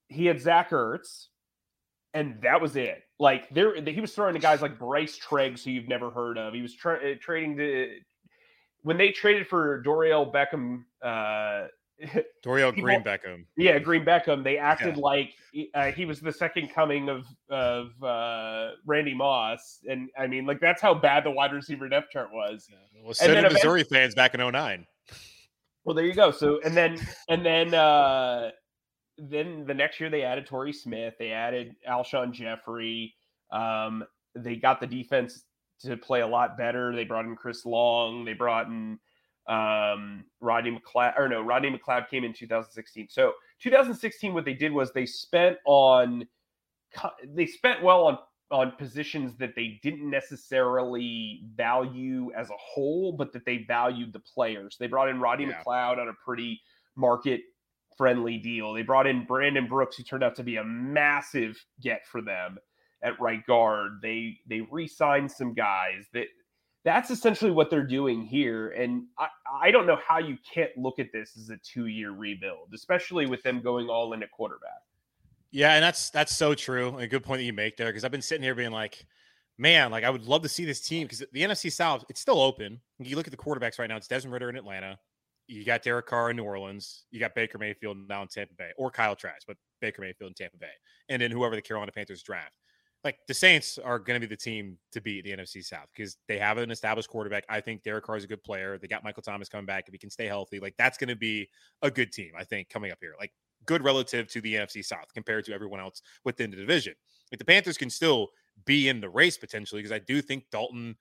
[0.09, 1.27] He had Zach Ertz,
[2.13, 3.01] and that was it.
[3.17, 6.53] Like there, he was throwing to guys like Bryce Treggs, who you've never heard of.
[6.53, 7.95] He was tra- trading to
[8.83, 11.67] when they traded for Dorial Beckham, uh,
[12.43, 15.01] Dorial Green Beckham, yeah, Green Beckham, they acted yeah.
[15.01, 15.33] like
[15.73, 20.59] uh, he was the second coming of of uh, Randy Moss, and I mean, like
[20.59, 22.67] that's how bad the wide receiver depth chart was.
[22.69, 23.03] Yeah.
[23.03, 24.85] Well, so did Missouri fans back in 09.
[25.83, 26.31] Well, there you go.
[26.31, 28.51] So, and then and then uh,
[29.17, 33.13] then the next year they added Torrey Smith, they added Alshon Jeffery.
[33.51, 34.03] Um,
[34.35, 35.43] they got the defense
[35.81, 36.95] to play a lot better.
[36.95, 38.23] They brought in Chris Long.
[38.23, 38.99] They brought in
[39.47, 41.17] um, Rodney McLeod.
[41.17, 43.07] Or no, Rodney McLeod came in 2016.
[43.09, 46.25] So 2016, what they did was they spent on
[47.25, 48.17] they spent well on
[48.51, 54.19] on positions that they didn't necessarily value as a whole, but that they valued the
[54.19, 54.75] players.
[54.77, 55.63] They brought in Rodney yeah.
[55.65, 56.61] McLeod on a pretty
[56.97, 57.41] market
[57.97, 58.73] friendly deal.
[58.73, 62.57] They brought in Brandon Brooks, who turned out to be a massive get for them
[63.01, 63.99] at right guard.
[64.01, 66.07] They they re-signed some guys.
[66.13, 66.27] That
[66.83, 68.69] that's essentially what they're doing here.
[68.69, 69.27] And I,
[69.61, 73.43] I don't know how you can't look at this as a two-year rebuild, especially with
[73.43, 74.81] them going all in at quarterback.
[75.51, 76.97] Yeah, and that's that's so true.
[76.97, 79.05] A good point that you make there, because I've been sitting here being like,
[79.57, 82.39] man, like I would love to see this team because the NFC South, it's still
[82.39, 82.79] open.
[82.99, 84.97] You look at the quarterbacks right now, it's Desmond Ridder in Atlanta.
[85.47, 87.03] You got Derek Carr in New Orleans.
[87.11, 90.35] You got Baker Mayfield now in Tampa Bay, or Kyle Trask, but Baker Mayfield in
[90.35, 90.71] Tampa Bay,
[91.09, 92.53] and then whoever the Carolina Panthers draft
[93.03, 96.17] like the Saints are going to be the team to beat the NFC South because
[96.27, 97.43] they have an established quarterback.
[97.49, 98.77] I think Derek Carr is a good player.
[98.77, 100.59] They got Michael Thomas coming back if he can stay healthy.
[100.59, 101.49] Like that's going to be
[101.81, 103.15] a good team, I think, coming up here.
[103.19, 103.31] Like
[103.65, 106.93] good relative to the NFC South compared to everyone else within the division.
[107.31, 108.29] Like the Panthers can still
[108.65, 110.95] be in the race potentially because I do think Dalton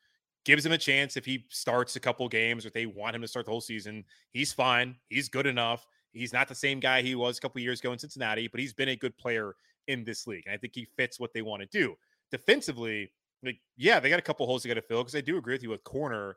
[0.45, 3.23] gives him a chance if he starts a couple games or if they want him
[3.23, 4.05] to start the whole season.
[4.33, 4.97] He's fine.
[5.09, 5.87] He's good enough.
[6.13, 8.73] He's not the same guy he was a couple years ago in Cincinnati, but he's
[8.73, 9.55] been a good player
[9.89, 10.45] in this league.
[10.47, 11.95] And I think he fits what they want to do.
[12.31, 13.13] Defensively,
[13.43, 15.55] like, yeah, they got a couple holes they got to fill because I do agree
[15.55, 16.37] with you with corner.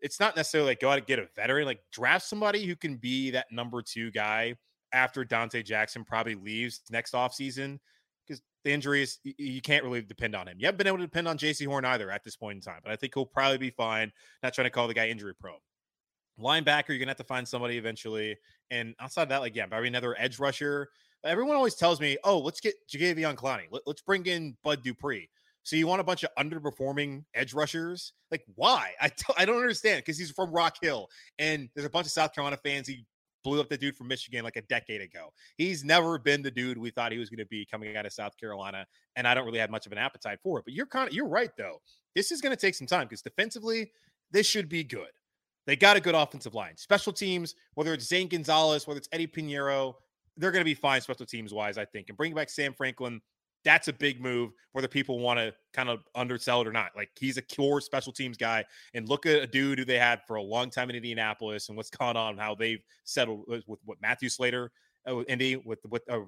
[0.00, 2.96] It's not necessarily like go out and get a veteran, like draft somebody who can
[2.96, 4.54] be that number two guy
[4.92, 7.78] after Donte Jackson probably leaves next offseason
[8.26, 10.56] because the injuries, you can't really depend on him.
[10.58, 12.80] You haven't been able to depend on Jaycee Horn either at this point in time,
[12.82, 14.12] but I think he'll probably be fine.
[14.42, 15.54] Not trying to call the guy injury prone.
[16.38, 18.36] Linebacker, you're gonna have to find somebody eventually.
[18.70, 20.88] And outside that, like yeah, probably another edge rusher.
[21.24, 23.66] Everyone always tells me, "Oh, let's get Jadeveon Clowney.
[23.70, 25.28] Let, us bring in Bud Dupree."
[25.62, 28.14] So you want a bunch of underperforming edge rushers?
[28.30, 28.92] Like why?
[29.00, 32.12] I t- I don't understand because he's from Rock Hill, and there's a bunch of
[32.12, 32.88] South Carolina fans.
[32.88, 33.04] He
[33.42, 35.32] blew up the dude from Michigan like a decade ago.
[35.56, 38.12] He's never been the dude we thought he was going to be coming out of
[38.12, 40.64] South Carolina, and I don't really have much of an appetite for it.
[40.64, 41.80] But you're kind of you're right though.
[42.14, 43.92] This is going to take some time because defensively,
[44.30, 45.10] this should be good.
[45.66, 46.76] They got a good offensive line.
[46.76, 49.94] Special teams, whether it's Zane Gonzalez, whether it's Eddie Piñeiro,
[50.40, 52.08] they're going to be fine special teams wise, I think.
[52.08, 53.20] And bringing back Sam Franklin,
[53.64, 56.92] that's a big move, whether people want to kind of undersell it or not.
[56.96, 58.64] Like he's a core special teams guy.
[58.94, 61.76] And look at a dude who they had for a long time in Indianapolis and
[61.76, 64.72] what's gone on, how they've settled with, with what Matthew Slater,
[65.06, 66.20] uh, Indy, with with uh,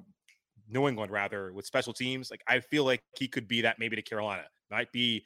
[0.68, 2.30] New England rather, with special teams.
[2.30, 4.44] Like I feel like he could be that maybe to Carolina.
[4.70, 5.24] Might be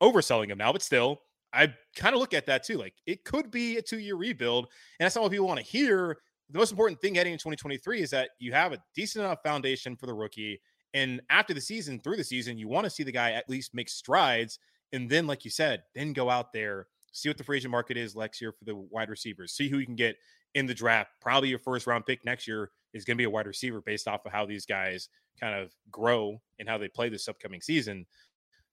[0.00, 1.20] overselling him now, but still,
[1.52, 2.78] I kind of look at that too.
[2.78, 4.66] Like it could be a two year rebuild,
[4.98, 6.18] and that's not what people want to hear
[6.52, 9.96] the most important thing heading in 2023 is that you have a decent enough foundation
[9.96, 10.60] for the rookie
[10.92, 13.74] And after the season, through the season, you want to see the guy at least
[13.74, 14.58] make strides.
[14.92, 17.96] And then, like you said, then go out there, see what the free agent market
[17.96, 20.16] is next year for the wide receivers, see who you can get
[20.54, 21.10] in the draft.
[21.20, 24.08] Probably your first round pick next year is going to be a wide receiver based
[24.08, 25.08] off of how these guys
[25.38, 28.04] kind of grow and how they play this upcoming season.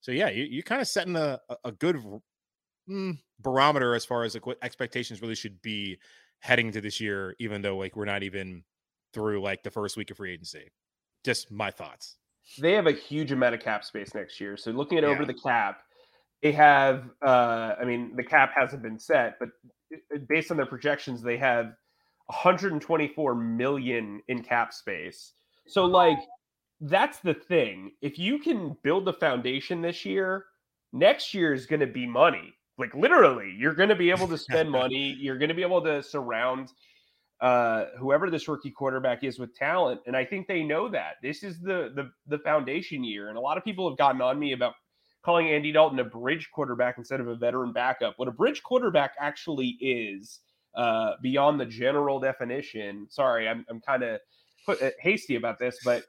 [0.01, 2.03] So, yeah, you, are kind of setting a, a good
[2.89, 5.97] mm, barometer as far as like what expectations really should be
[6.39, 8.63] heading into this year, even though like we're not even
[9.13, 10.71] through like the first week of free agency.
[11.23, 12.17] Just my thoughts.
[12.59, 14.55] They have a huge amount of cap space next year.
[14.55, 15.09] So looking at yeah.
[15.09, 15.81] over the cap,
[16.41, 19.49] they have uh I mean the cap hasn't been set, but
[19.93, 21.73] uh, based on their projections, they have
[22.27, 25.33] 124 million in cap space.
[25.67, 26.19] So like
[26.81, 27.91] that's the thing.
[28.01, 30.45] If you can build the foundation this year,
[30.93, 32.53] next year is going to be money.
[32.77, 35.15] Like literally, you're going to be able to spend money.
[35.19, 36.71] You're going to be able to surround
[37.41, 41.43] uh, whoever this rookie quarterback is with talent, and I think they know that this
[41.43, 43.29] is the the the foundation year.
[43.29, 44.73] And a lot of people have gotten on me about
[45.23, 48.13] calling Andy Dalton a bridge quarterback instead of a veteran backup.
[48.17, 50.39] What a bridge quarterback actually is,
[50.75, 53.07] uh, beyond the general definition.
[53.09, 54.19] Sorry, I'm I'm kind of
[54.67, 56.03] uh, hasty about this, but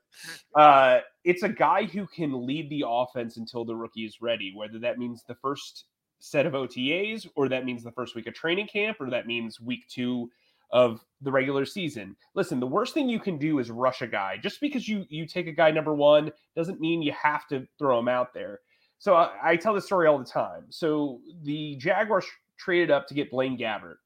[0.54, 4.52] uh, it's a guy who can lead the offense until the rookie is ready.
[4.54, 5.84] Whether that means the first
[6.18, 9.60] set of OTAs, or that means the first week of training camp, or that means
[9.60, 10.30] week two
[10.70, 12.16] of the regular season.
[12.34, 14.36] Listen, the worst thing you can do is rush a guy.
[14.36, 17.98] Just because you you take a guy number one doesn't mean you have to throw
[17.98, 18.60] him out there.
[18.98, 20.66] So I, I tell this story all the time.
[20.70, 22.26] So the Jaguars
[22.56, 23.98] traded up to get Blaine Gabbert,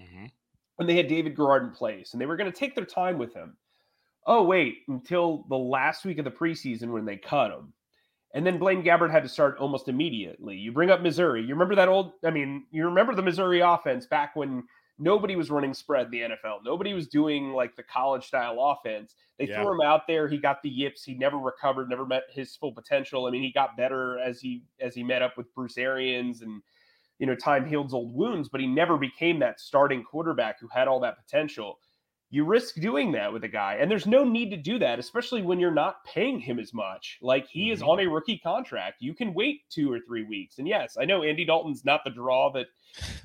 [0.00, 0.26] mm-hmm.
[0.78, 3.18] and they had David Garrard in place, and they were going to take their time
[3.18, 3.56] with him.
[4.26, 7.72] Oh wait, until the last week of the preseason when they cut him.
[8.34, 10.56] And then Blaine Gabbert had to start almost immediately.
[10.56, 11.42] You bring up Missouri.
[11.42, 14.64] You remember that old, I mean, you remember the Missouri offense back when
[14.98, 16.60] nobody was running spread in the NFL.
[16.64, 19.14] Nobody was doing like the college style offense.
[19.38, 19.60] They yeah.
[19.60, 20.28] threw him out there.
[20.28, 21.04] He got the yips.
[21.04, 23.26] He never recovered, never met his full potential.
[23.26, 26.62] I mean, he got better as he as he met up with Bruce Arians and
[27.18, 30.88] you know, time heals old wounds, but he never became that starting quarterback who had
[30.88, 31.78] all that potential
[32.32, 33.76] you risk doing that with a guy.
[33.78, 37.18] And there's no need to do that, especially when you're not paying him as much.
[37.20, 37.74] Like he mm-hmm.
[37.74, 39.02] is on a rookie contract.
[39.02, 40.56] You can wait two or three weeks.
[40.56, 42.68] And yes, I know Andy Dalton's not the draw that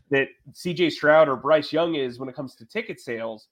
[0.10, 3.48] that CJ Stroud or Bryce Young is when it comes to ticket sales.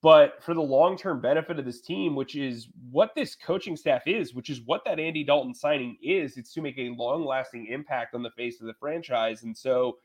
[0.00, 4.04] But for the long term benefit of this team, which is what this coaching staff
[4.06, 7.66] is, which is what that Andy Dalton signing is, it's to make a long lasting
[7.66, 9.42] impact on the face of the franchise.
[9.42, 9.98] And so,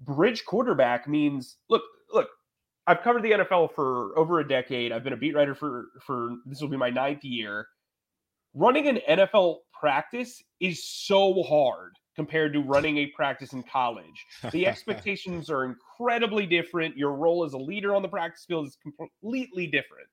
[0.00, 1.82] bridge quarterback means look,
[2.12, 2.28] look,
[2.86, 4.92] I've covered the NFL for over a decade.
[4.92, 7.66] I've been a beat writer for for this will be my ninth year.
[8.54, 14.24] Running an NFL practice is so hard compared to running a practice in college.
[14.50, 16.96] The expectations are incredibly different.
[16.96, 20.08] Your role as a leader on the practice field is completely different.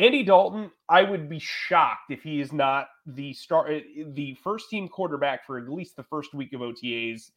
[0.00, 4.70] Andy Dalton, I would be shocked if he is not the start eh, the first
[4.70, 7.30] team quarterback for at least the first week of OTAs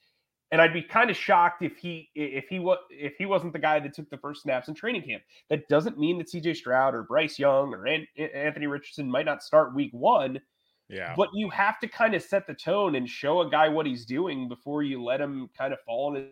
[0.51, 3.59] and I'd be kind of shocked if he if he was if he wasn't the
[3.59, 5.23] guy that took the first snaps in training camp.
[5.49, 9.43] That doesn't mean that CJ Stroud or Bryce Young or An- Anthony Richardson might not
[9.43, 10.41] start week one.
[10.89, 11.13] Yeah.
[11.15, 14.05] But you have to kind of set the tone and show a guy what he's
[14.05, 16.23] doing before you let him kind of fall in.
[16.23, 16.31] His-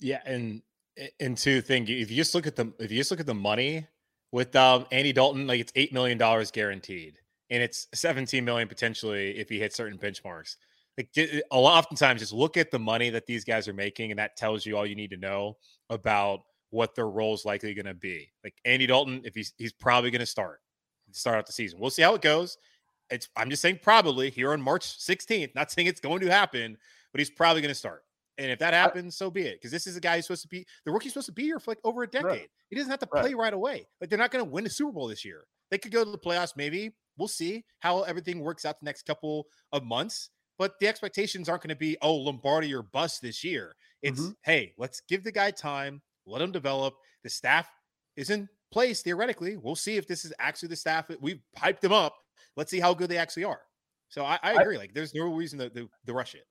[0.00, 0.62] yeah, and
[1.20, 3.34] and to think if you just look at the if you just look at the
[3.34, 3.86] money
[4.32, 7.18] with um, Andy Dalton, like it's eight million dollars guaranteed,
[7.50, 10.56] and it's seventeen million potentially if he hits certain benchmarks
[10.96, 14.18] like a lot oftentimes just look at the money that these guys are making and
[14.18, 15.56] that tells you all you need to know
[15.90, 18.30] about what their role is likely going to be.
[18.42, 20.60] Like andy dalton if he's he's probably going to start
[21.12, 21.78] start out the season.
[21.78, 22.56] We'll see how it goes.
[23.10, 26.76] It's i'm just saying probably here on march 16th not saying it's going to happen
[27.12, 28.02] but he's probably going to start.
[28.38, 30.48] And if that happens so be it because this is a guy who's supposed to
[30.48, 32.24] be the rookie's supposed to be here for like over a decade.
[32.24, 32.48] Right.
[32.70, 33.36] he doesn't have to play right.
[33.36, 33.86] right away.
[34.00, 35.44] Like they're not going to win a super bowl this year.
[35.70, 36.92] They could go to the playoffs maybe.
[37.16, 41.62] We'll see how everything works out the next couple of months but the expectations aren't
[41.62, 43.74] going to be, oh, Lombardi or bust this year.
[44.02, 44.32] It's, mm-hmm.
[44.42, 46.94] hey, let's give the guy time, let him develop.
[47.22, 47.68] The staff
[48.16, 49.56] is in place theoretically.
[49.56, 51.10] We'll see if this is actually the staff.
[51.20, 52.14] We've hyped them up.
[52.56, 53.60] Let's see how good they actually are.
[54.08, 54.76] So I, I agree.
[54.76, 56.46] I, like, there's no reason to, to, to rush it.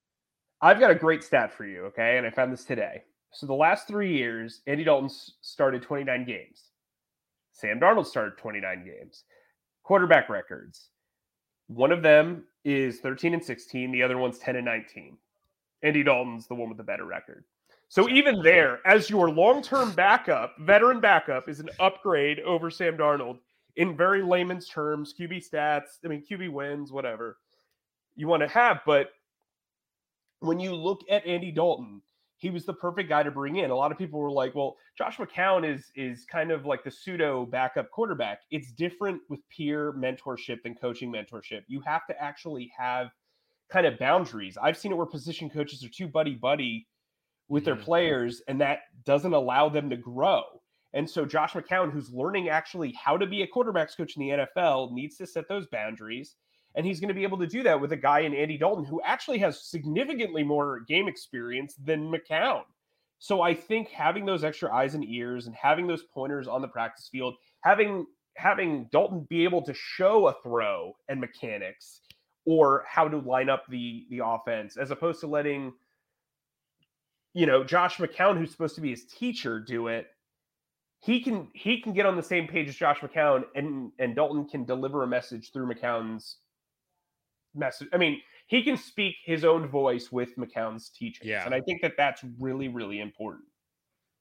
[0.61, 1.85] I've got a great stat for you.
[1.85, 2.17] Okay.
[2.17, 3.03] And I found this today.
[3.31, 5.09] So the last three years, Andy Dalton
[5.41, 6.69] started 29 games.
[7.51, 9.23] Sam Darnold started 29 games.
[9.83, 10.89] Quarterback records.
[11.73, 13.91] One of them is 13 and 16.
[13.91, 15.17] The other one's 10 and 19.
[15.81, 17.43] Andy Dalton's the one with the better record.
[17.89, 23.39] So even there, as your long-term backup, veteran backup is an upgrade over Sam Darnold
[23.75, 27.37] in very layman's terms, QB stats, I mean QB wins, whatever
[28.15, 29.09] you want to have, but
[30.39, 32.01] when you look at Andy Dalton,
[32.43, 33.71] he was the perfect guy to bring in.
[33.71, 36.91] A lot of people were like, "Well, Josh McCown is is kind of like the
[36.91, 41.61] pseudo backup quarterback." It's different with peer mentorship than coaching mentorship.
[41.67, 43.11] You have to actually have
[43.71, 44.57] kind of boundaries.
[44.61, 46.85] I've seen it where position coaches are too buddy buddy
[47.47, 50.43] with their players, and that doesn't allow them to grow.
[50.91, 54.45] And so Josh McCown, who's learning actually how to be a quarterbacks coach in the
[54.45, 56.35] NFL, needs to set those boundaries.
[56.75, 58.85] And he's going to be able to do that with a guy in Andy Dalton
[58.85, 62.63] who actually has significantly more game experience than McCown.
[63.19, 66.67] So I think having those extra eyes and ears and having those pointers on the
[66.67, 68.05] practice field, having
[68.35, 72.01] having Dalton be able to show a throw and mechanics
[72.45, 75.73] or how to line up the the offense as opposed to letting
[77.33, 80.07] you know Josh McCown who's supposed to be his teacher do it
[80.99, 84.45] he can he can get on the same page as Josh McCown and and Dalton
[84.47, 86.37] can deliver a message through McCown's
[87.55, 87.87] message.
[87.93, 91.29] I mean, he can speak his own voice with McCown's teachings.
[91.29, 91.45] Yeah.
[91.45, 93.45] And I think that that's really, really important.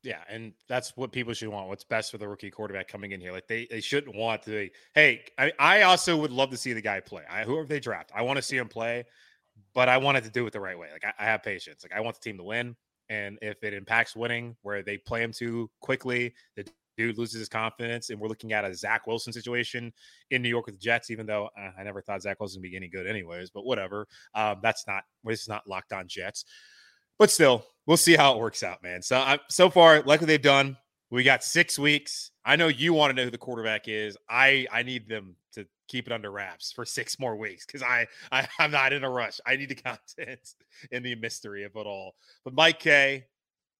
[0.03, 1.69] Yeah, and that's what people should want.
[1.69, 3.31] What's best for the rookie quarterback coming in here?
[3.31, 4.69] Like they, they shouldn't want to.
[4.95, 7.23] Hey, I, I also would love to see the guy play.
[7.31, 9.05] I, whoever they draft, I want to see him play,
[9.75, 10.89] but I wanted to do it the right way.
[10.93, 11.85] Like I, I have patience.
[11.85, 12.75] Like I want the team to win,
[13.11, 16.67] and if it impacts winning, where they play him too quickly, the
[16.97, 19.93] dude loses his confidence, and we're looking at a Zach Wilson situation
[20.31, 21.11] in New York with the Jets.
[21.11, 23.51] Even though uh, I never thought Zach Wilson would be any good, anyways.
[23.51, 24.07] But whatever.
[24.35, 25.05] Um, that's not.
[25.25, 26.45] This is not locked on Jets.
[27.19, 29.03] But still, we'll see how it works out, man.
[29.03, 30.77] So I, so far, like what they've done,
[31.11, 32.31] we got six weeks.
[32.45, 34.17] I know you want to know who the quarterback is.
[34.29, 38.07] I I need them to keep it under wraps for six more weeks because I,
[38.33, 39.41] I I'm not in a rush.
[39.47, 39.75] I need the
[40.17, 40.55] content
[40.91, 42.15] in the mystery of it all.
[42.45, 43.27] But Mike Kaye,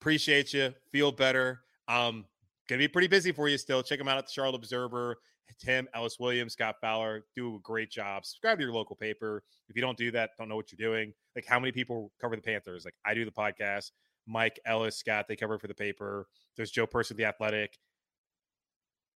[0.01, 0.75] appreciate you.
[0.93, 1.63] Feel better.
[1.89, 2.27] Um,
[2.69, 3.83] Gonna be pretty busy for you still.
[3.83, 5.17] Check them out at the Charlotte Observer.
[5.59, 8.25] Tim, Ellis Williams, Scott Fowler do a great job.
[8.25, 9.43] Subscribe to your local paper.
[9.69, 11.13] If you don't do that, don't know what you're doing.
[11.37, 12.85] Like how many people cover the Panthers?
[12.85, 13.91] Like I do the podcast.
[14.27, 16.27] Mike, Ellis, Scott, they cover for the paper.
[16.57, 17.77] There's Joe Person, the Athletic,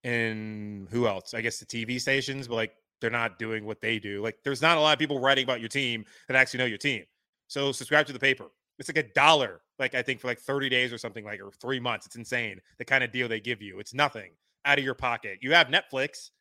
[0.03, 1.33] and who else?
[1.33, 4.21] I guess the TV stations, but like they're not doing what they do.
[4.21, 6.77] Like there's not a lot of people writing about your team that actually know your
[6.77, 7.03] team.
[7.47, 8.45] So subscribe to the paper.
[8.79, 11.51] It's like a dollar, like I think for like 30 days or something like or
[11.51, 12.05] three months.
[12.05, 13.79] It's insane the kind of deal they give you.
[13.79, 14.31] It's nothing
[14.65, 15.39] out of your pocket.
[15.41, 16.31] You have Netflix.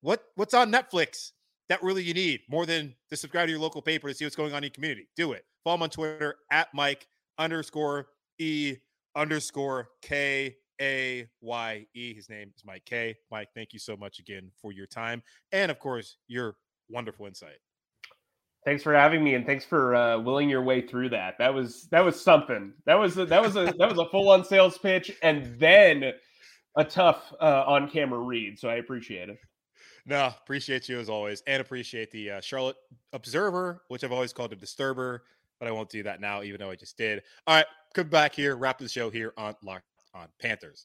[0.00, 1.32] What what's on Netflix
[1.68, 4.36] that really you need more than to subscribe to your local paper to see what's
[4.36, 5.08] going on in your community?
[5.16, 5.44] Do it.
[5.64, 7.06] Follow him on Twitter at Mike
[7.38, 8.06] underscore
[8.38, 8.76] E
[9.16, 12.14] underscore K A Y E.
[12.14, 13.16] His name is Mike Kaye.
[13.30, 16.56] Mike, thank you so much again for your time and of course your
[16.88, 17.58] wonderful insight.
[18.68, 21.38] Thanks for having me, and thanks for uh, willing your way through that.
[21.38, 22.74] That was that was something.
[22.84, 26.12] That was a, that was a that was a full on sales pitch, and then
[26.76, 28.58] a tough uh, on camera read.
[28.58, 29.38] So I appreciate it.
[30.04, 32.76] No, appreciate you as always, and appreciate the uh, Charlotte
[33.14, 35.22] Observer, which I've always called a disturber,
[35.58, 37.22] but I won't do that now, even though I just did.
[37.46, 40.84] All right, come back here, wrap the show here on Locked on Panthers.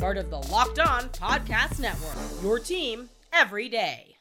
[0.00, 2.16] part of the Locked On Podcast Network.
[2.42, 4.16] Your team every day.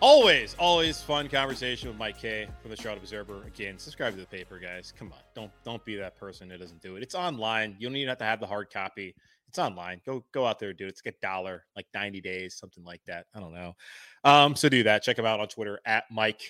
[0.00, 3.44] Always, always fun conversation with Mike Kaye from the Charlotte Observer.
[3.46, 4.92] Again, subscribe to the paper, guys.
[4.98, 7.04] Come on, don't don't be that person that doesn't do it.
[7.04, 7.76] It's online.
[7.78, 9.14] You don't even have to have the hard copy.
[9.48, 10.00] It's online.
[10.04, 10.88] Go go out there, do it.
[10.88, 13.26] It's like a dollar, like 90 days, something like that.
[13.32, 13.76] I don't know.
[14.24, 15.04] Um, so do that.
[15.04, 16.42] Check him out on Twitter at Mike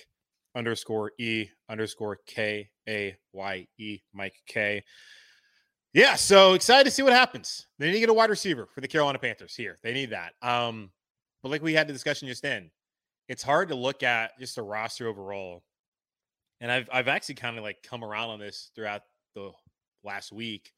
[0.55, 4.83] underscore E underscore K A Y E Mike Kaye.
[5.95, 7.67] Yeah, so excited to see what happens.
[7.79, 9.77] They need to get a wide receiver for the Carolina Panthers here.
[9.81, 10.33] They need that.
[10.41, 10.91] Um,
[11.41, 12.69] but like we had the discussion just in,
[13.29, 15.63] it's hard to look at just a roster overall.
[16.59, 19.03] And I've I've actually kind of like come around on this throughout
[19.35, 19.51] the
[20.03, 20.73] last week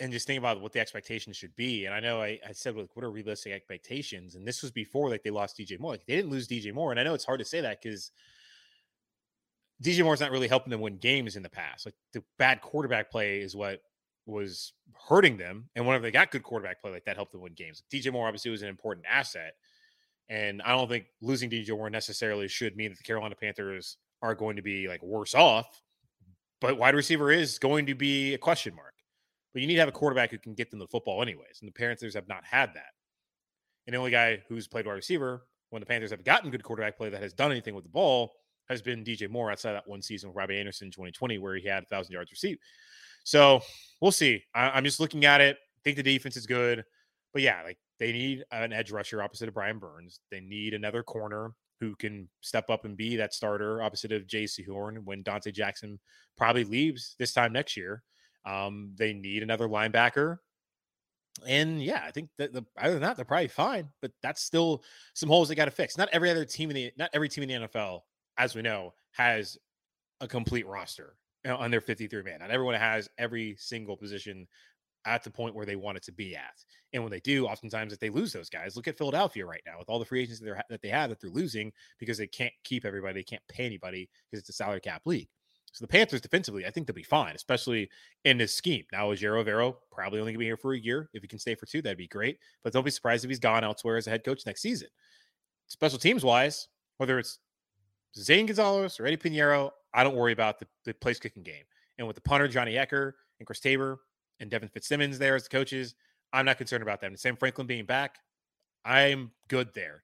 [0.00, 1.84] and just think about what the expectations should be.
[1.84, 4.36] And I know I, I said, like, what are realistic expectations?
[4.36, 5.92] And this was before like they lost DJ Moore.
[5.92, 8.10] Like, they didn't lose DJ Moore, and I know it's hard to say that because
[9.82, 11.84] DJ Moore's not really helping them win games in the past.
[11.84, 13.82] Like the bad quarterback play is what
[14.26, 14.72] was
[15.08, 17.82] hurting them, and whenever they got good quarterback play, like that helped them win games.
[17.92, 19.54] DJ Moore obviously was an important asset,
[20.28, 24.34] and I don't think losing DJ Moore necessarily should mean that the Carolina Panthers are
[24.34, 25.82] going to be like worse off.
[26.60, 28.94] But wide receiver is going to be a question mark.
[29.52, 31.58] But you need to have a quarterback who can get them the football anyways.
[31.60, 32.92] And the Panthers have not had that.
[33.86, 36.96] And the only guy who's played wide receiver when the Panthers have gotten good quarterback
[36.96, 38.32] play that has done anything with the ball
[38.68, 41.68] has been DJ Moore outside that one season with Robbie Anderson in 2020, where he
[41.68, 42.60] had a thousand yards received.
[43.24, 43.60] So
[44.00, 44.44] we'll see.
[44.54, 45.56] I, am just looking at it.
[45.82, 46.84] Think the defense is good,
[47.32, 50.20] but yeah, like they need an edge rusher opposite of Brian Burns.
[50.30, 54.66] They need another corner who can step up and be that starter opposite of Jaycee
[54.66, 55.98] Horn when Donte Jackson
[56.36, 58.02] probably leaves this time next year.
[58.46, 60.38] Um, they need another linebacker.
[61.46, 64.84] And yeah, I think that the other than that, they're probably fine, but that's still
[65.14, 65.98] some holes they got to fix.
[65.98, 68.00] Not every other team in the not every team in the NFL,
[68.38, 69.58] as we know, has
[70.20, 71.16] a complete roster
[71.46, 72.38] on their 53 man.
[72.40, 74.46] Not everyone has every single position
[75.06, 76.64] at the point where they want it to be at.
[76.92, 79.78] And when they do, oftentimes if they lose those guys, look at Philadelphia right now
[79.78, 82.52] with all the free agents that, that they have that they're losing because they can't
[82.64, 85.28] keep everybody, they can't pay anybody because it's a salary cap league.
[85.72, 87.90] So the Panthers defensively, I think they'll be fine, especially
[88.24, 88.84] in this scheme.
[88.92, 91.10] Now, Ejiro Evero probably only gonna be here for a year.
[91.12, 92.38] If he can stay for two, that'd be great.
[92.62, 94.86] But don't be surprised if he's gone elsewhere as a head coach next season.
[95.66, 96.68] Special teams wise,
[96.98, 97.40] whether it's
[98.16, 101.64] Zane Gonzalez or Eddy Piñeiro, I don't worry about the, the place kicking game.
[101.98, 104.00] And with the punter, Johnny Hekker and Chris Tabor,
[104.40, 105.94] and Devin Fitzsimmons there as the coaches,
[106.32, 107.12] I'm not concerned about them.
[107.12, 108.18] And Sam Franklin being back,
[108.84, 110.02] I'm good there.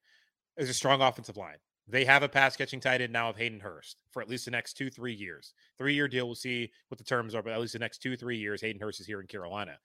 [0.56, 1.56] There's a strong offensive line.
[1.88, 4.52] They have a pass catching tight end now of Hayden Hurst for at least the
[4.52, 5.54] next two, three years.
[5.76, 6.26] Three year deal.
[6.26, 8.80] We'll see what the terms are, but at least the next two, three years, Hayden
[8.80, 9.76] Hurst is here in Carolina.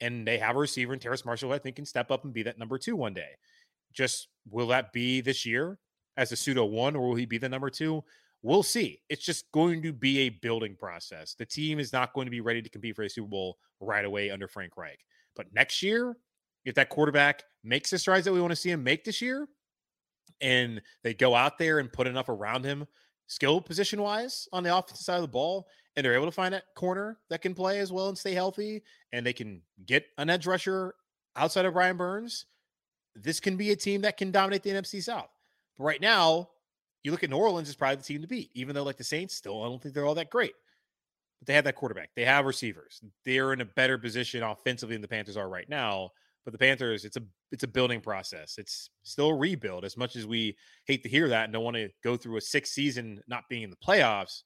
[0.00, 2.42] And they have a receiver in Terrace Marshall, I think, can step up and be
[2.42, 3.30] that number two one day.
[3.92, 5.78] Just will that be this year
[6.16, 8.02] as a pseudo one, or will he be the number two?
[8.42, 9.00] We'll see.
[9.08, 11.34] It's just going to be a building process.
[11.34, 14.04] The team is not going to be ready to compete for a Super Bowl right
[14.04, 15.00] away under Frank Reich.
[15.34, 16.16] But next year,
[16.64, 19.48] if that quarterback makes the strides that we want to see him make this year,
[20.40, 22.86] and they go out there and put enough around him,
[23.26, 26.52] skill position wise, on the offensive side of the ball, and they're able to find
[26.52, 30.28] that corner that can play as well and stay healthy, and they can get an
[30.28, 30.94] edge rusher
[31.36, 32.46] outside of Brian Burns,
[33.14, 35.30] this can be a team that can dominate the NFC South.
[35.78, 36.50] But right now,
[37.02, 39.04] you look at New Orleans is probably the team to beat, even though like the
[39.04, 40.54] Saints still, I don't think they're all that great.
[41.40, 42.10] But they have that quarterback.
[42.16, 43.02] They have receivers.
[43.24, 46.10] They're in a better position offensively than the Panthers are right now.
[46.44, 47.22] But the Panthers, it's a
[47.52, 48.56] it's a building process.
[48.58, 49.84] It's still a rebuild.
[49.84, 50.56] As much as we
[50.86, 53.62] hate to hear that and don't want to go through a sixth season not being
[53.62, 54.42] in the playoffs,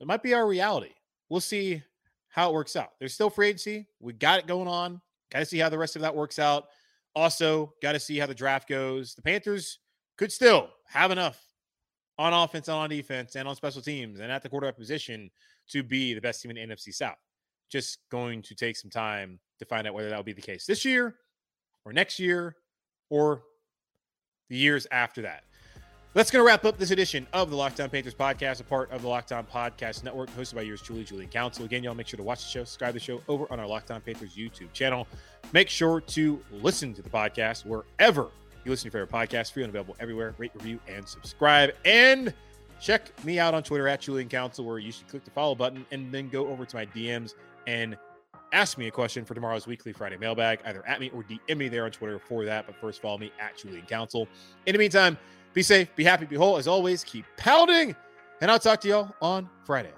[0.00, 0.92] it might be our reality.
[1.28, 1.82] We'll see
[2.28, 2.90] how it works out.
[2.98, 3.86] There's still free agency.
[4.00, 5.00] We got it going on.
[5.30, 6.68] Got to see how the rest of that works out.
[7.14, 9.14] Also, got to see how the draft goes.
[9.14, 9.78] The Panthers
[10.18, 11.40] could still have enough
[12.18, 15.30] on offense, and on defense, and on special teams, and at the quarterback position
[15.68, 17.16] to be the best team in the NFC South.
[17.70, 20.66] Just going to take some time to find out whether that will be the case
[20.66, 21.14] this year
[21.84, 22.56] or next year
[23.08, 23.42] or
[24.50, 25.44] the years after that.
[26.14, 28.90] That's going to wrap up this edition of the Locked On Panthers podcast, a part
[28.90, 31.64] of the Locked On Podcast Network, hosted by yours truly, Julian Council.
[31.64, 33.66] Again, y'all make sure to watch the show, subscribe to the show over on our
[33.66, 35.06] Locked On Panthers YouTube channel.
[35.52, 38.28] Make sure to listen to the podcast wherever
[38.64, 40.34] you listen to your favorite podcast, free and available everywhere.
[40.38, 41.72] Rate, review, and subscribe.
[41.84, 42.32] And
[42.80, 45.84] check me out on Twitter at Julian Council, where you should click the follow button
[45.90, 47.34] and then go over to my DMs
[47.66, 47.96] and
[48.52, 51.68] ask me a question for tomorrow's weekly Friday mailbag, either at me or DM me
[51.68, 52.66] there on Twitter for that.
[52.66, 54.28] But first, follow me at Julian Council.
[54.66, 55.18] In the meantime,
[55.54, 56.56] be safe, be happy, be whole.
[56.56, 57.94] As always, keep pounding,
[58.40, 59.97] and I'll talk to y'all on Friday.